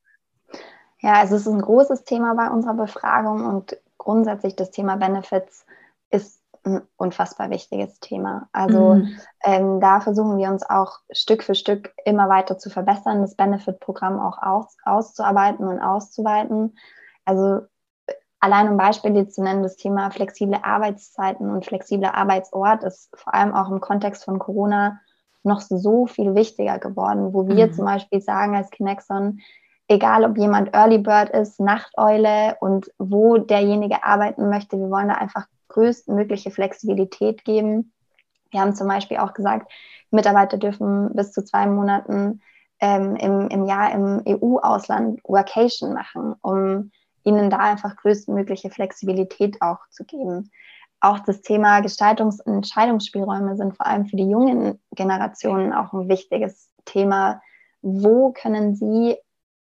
[1.02, 5.66] Ja, also es ist ein großes Thema bei unserer Befragung und grundsätzlich das Thema Benefits
[6.10, 8.48] ist ein unfassbar wichtiges Thema.
[8.52, 9.20] Also mhm.
[9.44, 14.20] ähm, da versuchen wir uns auch Stück für Stück immer weiter zu verbessern, das Benefit-Programm
[14.20, 16.78] auch aus, auszuarbeiten und auszuweiten.
[17.26, 17.62] Also
[18.40, 23.54] allein um Beispiele zu nennen, das Thema flexible Arbeitszeiten und flexibler Arbeitsort ist vor allem
[23.54, 25.00] auch im Kontext von Corona
[25.44, 27.74] noch so viel wichtiger geworden, wo wir mhm.
[27.74, 29.40] zum Beispiel sagen als Kinexon,
[29.88, 35.16] egal ob jemand Early Bird ist, Nachteule und wo derjenige arbeiten möchte, wir wollen da
[35.16, 37.94] einfach größtmögliche Flexibilität geben.
[38.52, 39.72] Wir haben zum Beispiel auch gesagt,
[40.12, 42.42] Mitarbeiter dürfen bis zu zwei Monaten
[42.80, 46.92] ähm, im, im Jahr im EU-Ausland Workation machen, um
[47.24, 50.52] ihnen da einfach größtmögliche Flexibilität auch zu geben.
[51.00, 56.08] Auch das Thema Gestaltungs- und Entscheidungsspielräume sind vor allem für die jungen Generationen auch ein
[56.08, 57.42] wichtiges Thema.
[57.82, 59.18] Wo können sie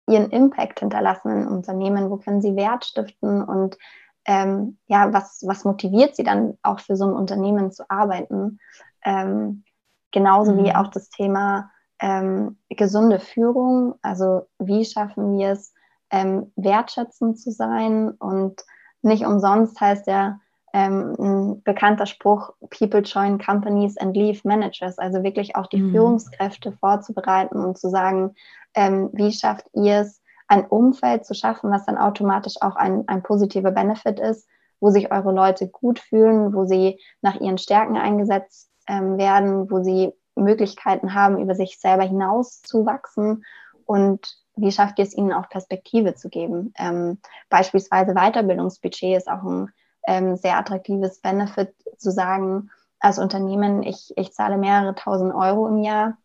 [0.06, 2.10] ihren Impact hinterlassen in Unternehmen?
[2.10, 3.42] Wo können sie Wert stiften?
[3.42, 3.76] Und
[4.24, 8.58] ähm, ja, was, was motiviert sie dann auch für so ein Unternehmen zu arbeiten?
[9.04, 9.64] Ähm,
[10.12, 10.64] genauso mhm.
[10.64, 13.94] wie auch das Thema ähm, gesunde Führung.
[14.02, 15.72] Also wie schaffen wir es,
[16.10, 18.10] ähm, wertschätzend zu sein?
[18.10, 18.62] Und
[19.02, 20.40] nicht umsonst heißt ja
[20.72, 24.98] ähm, ein bekannter Spruch, People join companies and leave managers.
[24.98, 25.92] Also wirklich auch die mhm.
[25.92, 28.34] Führungskräfte vorzubereiten und zu sagen,
[28.76, 33.24] ähm, wie schafft ihr es, ein Umfeld zu schaffen, was dann automatisch auch ein, ein
[33.24, 34.48] positiver Benefit ist,
[34.78, 39.82] wo sich eure Leute gut fühlen, wo sie nach ihren Stärken eingesetzt ähm, werden, wo
[39.82, 43.44] sie Möglichkeiten haben, über sich selber hinaus zu wachsen
[43.86, 46.72] und wie schafft ihr es ihnen auch Perspektive zu geben?
[46.78, 47.18] Ähm,
[47.50, 49.70] beispielsweise Weiterbildungsbudget ist auch ein
[50.06, 55.78] ähm, sehr attraktives Benefit zu sagen, als Unternehmen, ich, ich zahle mehrere tausend Euro im
[55.78, 56.16] Jahr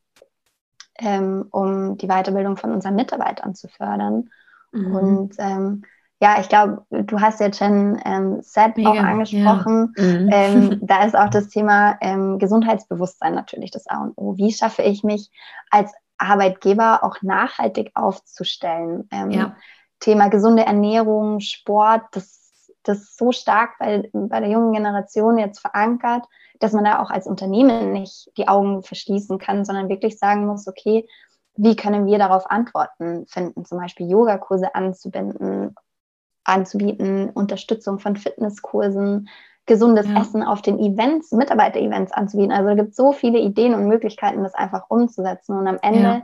[1.02, 4.30] ähm, um die Weiterbildung von unseren Mitarbeitern zu fördern.
[4.72, 4.95] Mhm.
[4.95, 5.84] Und ähm,
[6.22, 9.93] ja, ich glaube, du hast ja Jen ähm, Set Mega, auch angesprochen.
[9.97, 10.04] Ja.
[10.04, 10.30] Mhm.
[10.32, 14.38] Ähm, da ist auch das Thema ähm, Gesundheitsbewusstsein natürlich das A und O.
[14.38, 15.32] Wie schaffe ich mich
[15.72, 19.10] als Arbeitgeber auch nachhaltig aufzustellen?
[19.12, 19.56] Ähm, ja.
[19.99, 22.41] Thema gesunde Ernährung, Sport, das,
[22.84, 26.26] das ist so stark bei, bei der jungen Generation jetzt verankert
[26.62, 30.68] dass man da auch als Unternehmen nicht die Augen verschließen kann, sondern wirklich sagen muss,
[30.68, 31.08] okay,
[31.56, 35.76] wie können wir darauf Antworten finden, zum Beispiel Yogakurse anzubinden,
[36.44, 39.28] anzubieten, Unterstützung von Fitnesskursen,
[39.66, 40.22] gesundes ja.
[40.22, 42.52] Essen auf den Events, Mitarbeiter-Events anzubieten.
[42.52, 45.58] Also da gibt es so viele Ideen und Möglichkeiten, das einfach umzusetzen.
[45.58, 46.22] Und am Ende ja.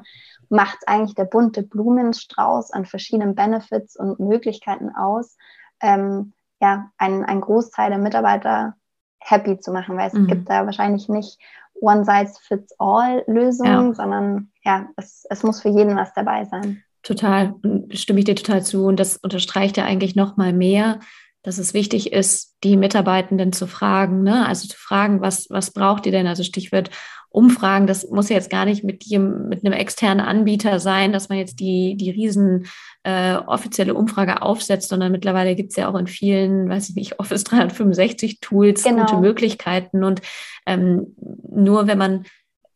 [0.49, 5.35] macht eigentlich der bunte Blumenstrauß an verschiedenen Benefits und Möglichkeiten aus,
[5.81, 8.75] ähm, ja, einen, einen Großteil der Mitarbeiter
[9.19, 10.27] happy zu machen, weil es mhm.
[10.27, 11.37] gibt da wahrscheinlich nicht
[11.81, 13.93] One-Size-Fits-All-Lösungen, ja.
[13.93, 16.83] sondern ja, es, es muss für jeden was dabei sein.
[17.03, 17.53] Total,
[17.91, 18.85] stimme ich dir total zu.
[18.85, 20.99] Und das unterstreicht ja eigentlich noch mal mehr,
[21.43, 24.45] dass es wichtig ist, die Mitarbeitenden zu fragen, ne?
[24.45, 26.27] also zu fragen, was, was braucht ihr denn?
[26.27, 26.89] Also Stichwort
[27.29, 31.29] Umfragen, das muss ja jetzt gar nicht mit, dem, mit einem externen Anbieter sein, dass
[31.29, 32.67] man jetzt die, die riesen
[33.03, 37.19] äh, offizielle Umfrage aufsetzt, sondern mittlerweile gibt es ja auch in vielen, weiß ich nicht,
[37.19, 39.05] Office 365 Tools genau.
[39.05, 40.03] gute Möglichkeiten.
[40.03, 40.21] Und
[40.65, 41.15] ähm,
[41.49, 42.25] nur wenn man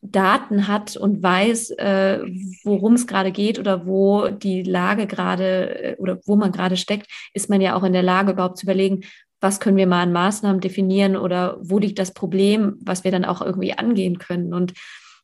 [0.02, 2.20] Daten hat und weiß, äh,
[2.64, 7.08] worum es gerade geht oder wo die Lage gerade äh, oder wo man gerade steckt,
[7.34, 9.02] ist man ja auch in der Lage, überhaupt zu überlegen,
[9.42, 13.26] was können wir mal an Maßnahmen definieren oder wo liegt das Problem, was wir dann
[13.26, 14.54] auch irgendwie angehen können.
[14.54, 14.74] Und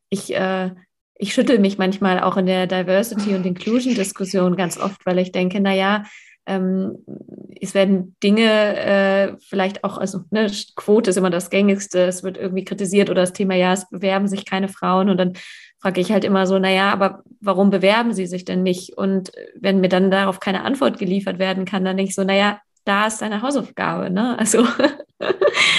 [0.10, 0.72] ich, äh,
[1.16, 5.60] ich schüttel mich manchmal auch in der Diversity- und Inclusion-Diskussion ganz oft, weil ich denke,
[5.62, 6.04] na ja,
[6.48, 6.98] ähm,
[7.60, 12.38] es werden Dinge äh, vielleicht auch, also ne, Quote ist immer das Gängigste, es wird
[12.38, 15.34] irgendwie kritisiert oder das Thema, ja, es bewerben sich keine Frauen und dann
[15.80, 18.98] frage ich halt immer so, naja, aber warum bewerben sie sich denn nicht?
[18.98, 22.60] Und wenn mir dann darauf keine Antwort geliefert werden kann, dann denke ich so, naja,
[22.88, 24.38] da ist deine Hausaufgabe, ne?
[24.40, 24.64] Also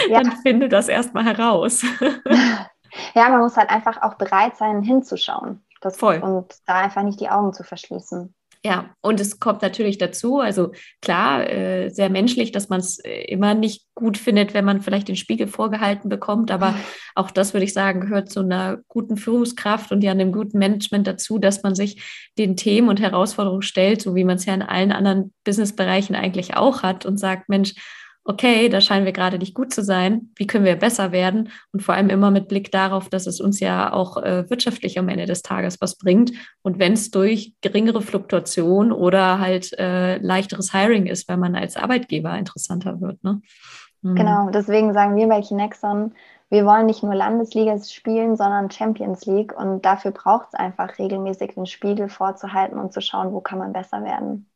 [0.08, 0.22] ja.
[0.22, 1.82] dann finde das erstmal heraus.
[3.14, 5.64] ja, man muss halt einfach auch bereit sein, hinzuschauen.
[5.80, 6.18] Das, Voll.
[6.18, 8.34] Und da einfach nicht die Augen zu verschließen.
[8.68, 13.22] Ja, und es kommt natürlich dazu, also klar, äh, sehr menschlich, dass man es äh,
[13.22, 16.74] immer nicht gut findet, wenn man vielleicht den Spiegel vorgehalten bekommt, aber
[17.14, 21.06] auch das würde ich sagen, gehört zu einer guten Führungskraft und ja einem guten Management
[21.06, 24.60] dazu, dass man sich den Themen und Herausforderungen stellt, so wie man es ja in
[24.60, 27.72] allen anderen Businessbereichen eigentlich auch hat und sagt, Mensch,
[28.28, 31.82] okay, da scheinen wir gerade nicht gut zu sein, wie können wir besser werden und
[31.82, 35.24] vor allem immer mit Blick darauf, dass es uns ja auch äh, wirtschaftlich am Ende
[35.24, 41.06] des Tages was bringt und wenn es durch geringere Fluktuation oder halt äh, leichteres Hiring
[41.06, 43.24] ist, weil man als Arbeitgeber interessanter wird.
[43.24, 43.40] Ne?
[44.02, 44.14] Mhm.
[44.14, 46.12] Genau, deswegen sagen wir bei Kinexon,
[46.50, 51.54] wir wollen nicht nur Landesliga spielen, sondern Champions League und dafür braucht es einfach regelmäßig
[51.54, 54.50] den Spiegel vorzuhalten und zu schauen, wo kann man besser werden.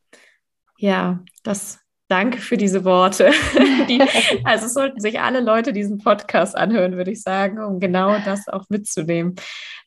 [0.77, 1.83] Ja, das
[2.13, 3.31] Danke für diese Worte.
[3.89, 3.99] Die,
[4.45, 8.67] also sollten sich alle Leute diesen Podcast anhören, würde ich sagen, um genau das auch
[8.69, 9.35] mitzunehmen.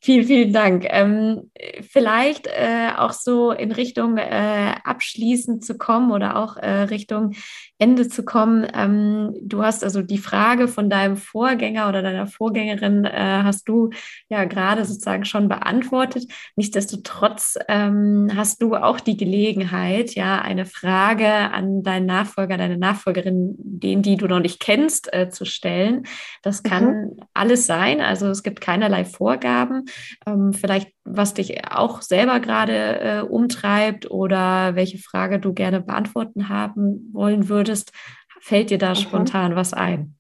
[0.02, 0.88] Vielen, vielen Dank.
[0.90, 1.52] Ähm,
[1.88, 7.36] vielleicht äh, auch so in Richtung äh, abschließend zu kommen oder auch äh, Richtung
[7.78, 8.66] Ende zu kommen.
[8.74, 13.90] Ähm, du hast also die Frage von deinem Vorgänger oder deiner Vorgängerin äh, hast du
[14.30, 16.26] ja gerade sozusagen schon beantwortet.
[16.56, 23.56] Nichtsdestotrotz ähm, hast du auch die Gelegenheit, ja, eine Frage an deinen Nachfolger, deine Nachfolgerin,
[23.58, 26.04] den, die du noch nicht kennst, äh, zu stellen.
[26.44, 27.20] Das kann mhm.
[27.34, 28.00] alles sein.
[28.00, 29.84] Also es gibt keinerlei Vorgaben.
[30.26, 36.50] Ähm, vielleicht, was dich auch selber gerade äh, umtreibt oder welche Frage du gerne beantworten
[36.50, 37.94] haben wollen würdest.
[38.42, 38.96] Fällt dir da mhm.
[38.96, 40.16] spontan was ein?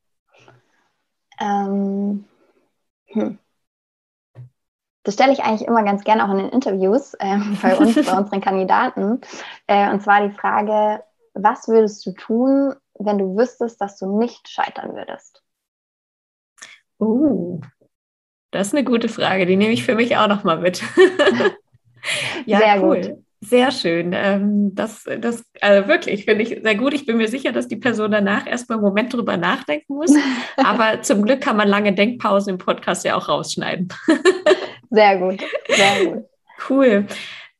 [1.39, 2.25] Ähm,
[3.07, 3.39] hm.
[5.03, 8.17] Das stelle ich eigentlich immer ganz gerne auch in den Interviews äh, bei uns, bei
[8.17, 9.21] unseren Kandidaten.
[9.67, 14.47] Äh, und zwar die Frage, was würdest du tun, wenn du wüsstest, dass du nicht
[14.47, 15.43] scheitern würdest?
[16.97, 17.59] Oh,
[18.51, 19.45] das ist eine gute Frage.
[19.45, 20.81] Die nehme ich für mich auch noch mal mit.
[22.45, 23.01] ja, sehr cool.
[23.01, 23.25] Gut.
[23.41, 24.11] Sehr schön.
[24.13, 26.93] Ähm, das, das also wirklich finde ich sehr gut.
[26.93, 30.11] Ich bin mir sicher, dass die Person danach erstmal einen Moment drüber nachdenken muss.
[30.57, 33.89] Aber zum Glück kann man lange Denkpausen im Podcast ja auch rausschneiden.
[34.89, 35.41] sehr gut.
[35.67, 36.23] Sehr gut.
[36.69, 37.05] Cool.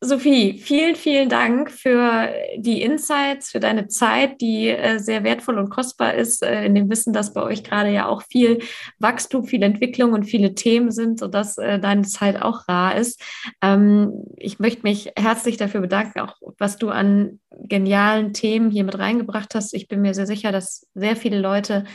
[0.06, 5.70] Sophie, vielen, vielen Dank für die Insights, für deine Zeit, die äh, sehr wertvoll und
[5.70, 8.60] kostbar ist, äh, in dem Wissen, dass bei euch gerade ja auch viel
[9.00, 13.22] Wachstum, viel Entwicklung und viele Themen sind, sodass äh, deine Zeit auch rar ist.
[13.62, 18.98] Ähm, ich möchte mich herzlich dafür bedanken, auch was du an genialen Themen hier mit
[18.98, 19.74] reingebracht hast.
[19.74, 21.86] Ich bin mir sehr sicher, dass sehr viele Leute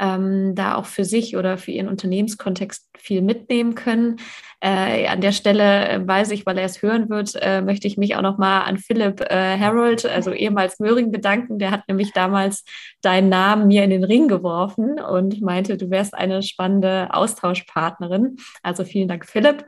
[0.00, 4.16] ähm, da auch für sich oder für ihren Unternehmenskontext viel mitnehmen können.
[4.60, 7.96] Äh, an der Stelle äh, weiß ich, weil er es hören wird, äh, möchte ich
[7.96, 11.58] mich auch nochmal an Philipp äh, Harold, also ehemals Möhring, bedanken.
[11.58, 12.64] Der hat nämlich damals
[13.02, 18.36] deinen Namen mir in den Ring geworfen und meinte, du wärst eine spannende Austauschpartnerin.
[18.62, 19.64] Also vielen Dank, Philipp.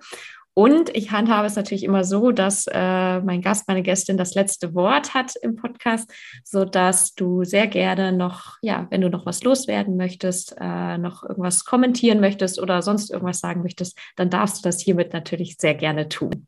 [0.55, 4.75] Und ich handhabe es natürlich immer so, dass äh, mein Gast, meine Gästin das letzte
[4.75, 6.13] Wort hat im Podcast,
[6.45, 11.23] so dass du sehr gerne noch, ja, wenn du noch was loswerden möchtest, äh, noch
[11.23, 15.75] irgendwas kommentieren möchtest oder sonst irgendwas sagen möchtest, dann darfst du das hiermit natürlich sehr
[15.75, 16.47] gerne tun.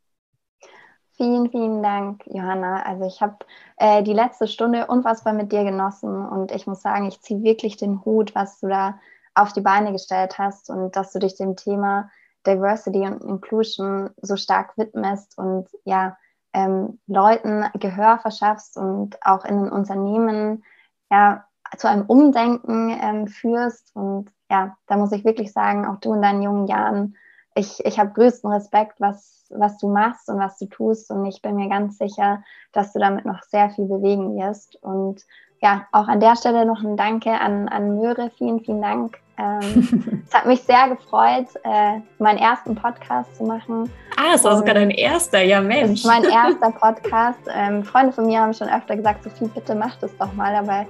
[1.16, 2.82] Vielen, vielen Dank, Johanna.
[2.82, 3.38] Also ich habe
[3.78, 7.76] äh, die letzte Stunde unfassbar mit dir genossen und ich muss sagen, ich ziehe wirklich
[7.76, 8.98] den Hut, was du da
[9.34, 12.10] auf die Beine gestellt hast und dass du dich dem Thema
[12.46, 16.16] Diversity und Inclusion so stark widmest und ja,
[16.52, 20.64] ähm, Leuten Gehör verschaffst und auch in den Unternehmen
[21.10, 21.44] ja,
[21.76, 23.90] zu einem Umdenken ähm, führst.
[23.94, 27.16] Und ja, da muss ich wirklich sagen, auch du in deinen jungen Jahren,
[27.56, 31.10] ich, ich habe größten Respekt, was, was du machst und was du tust.
[31.10, 32.42] Und ich bin mir ganz sicher,
[32.72, 34.76] dass du damit noch sehr viel bewegen wirst.
[34.82, 35.24] Und
[35.64, 38.30] ja, auch an der Stelle noch ein Danke an, an Möhre.
[38.36, 39.18] Vielen, vielen Dank.
[39.38, 43.90] Ähm, es hat mich sehr gefreut, äh, meinen ersten Podcast zu machen.
[44.16, 46.04] Ah, es war sogar dein erster, ja Mensch.
[46.04, 47.40] Mein erster Podcast.
[47.52, 50.84] Ähm, Freunde von mir haben schon öfter gesagt, Sophie, bitte mach das doch mal, aber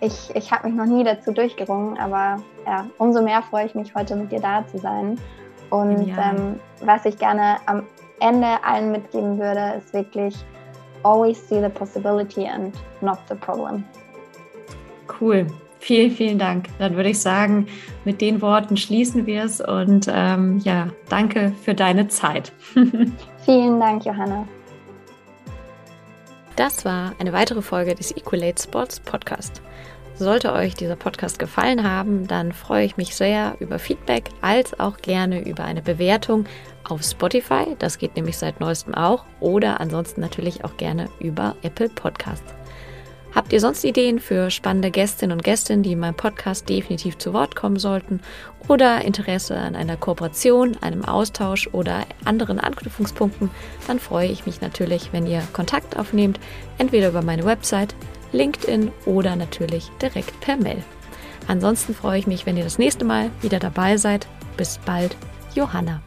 [0.00, 1.96] ich, ich habe mich noch nie dazu durchgerungen.
[1.96, 5.20] Aber ja, umso mehr freue ich mich, heute mit dir da zu sein.
[5.70, 7.84] Und ähm, was ich gerne am
[8.18, 10.34] Ende allen mitgeben würde, ist wirklich
[11.04, 13.84] always see the possibility and not the problem.
[15.20, 15.46] Cool.
[15.78, 16.68] Vielen, vielen Dank.
[16.78, 17.66] Dann würde ich sagen,
[18.04, 22.52] mit den Worten schließen wir es und ähm, ja, danke für deine Zeit.
[23.44, 24.48] vielen Dank, Johanna.
[26.56, 29.62] Das war eine weitere Folge des Equalate Sports Podcast.
[30.14, 34.96] Sollte euch dieser Podcast gefallen haben, dann freue ich mich sehr über Feedback als auch
[34.96, 36.46] gerne über eine Bewertung
[36.88, 37.76] auf Spotify.
[37.78, 39.24] Das geht nämlich seit neuestem auch.
[39.40, 42.54] Oder ansonsten natürlich auch gerne über Apple Podcasts.
[43.36, 47.34] Habt ihr sonst Ideen für spannende Gästinnen und Gäste, die in meinem Podcast definitiv zu
[47.34, 48.20] Wort kommen sollten?
[48.66, 53.50] Oder Interesse an einer Kooperation, einem Austausch oder anderen Anknüpfungspunkten?
[53.86, 56.40] Dann freue ich mich natürlich, wenn ihr Kontakt aufnehmt,
[56.78, 57.94] entweder über meine Website,
[58.32, 60.82] LinkedIn oder natürlich direkt per Mail.
[61.46, 64.26] Ansonsten freue ich mich, wenn ihr das nächste Mal wieder dabei seid.
[64.56, 65.14] Bis bald,
[65.54, 66.00] Johanna.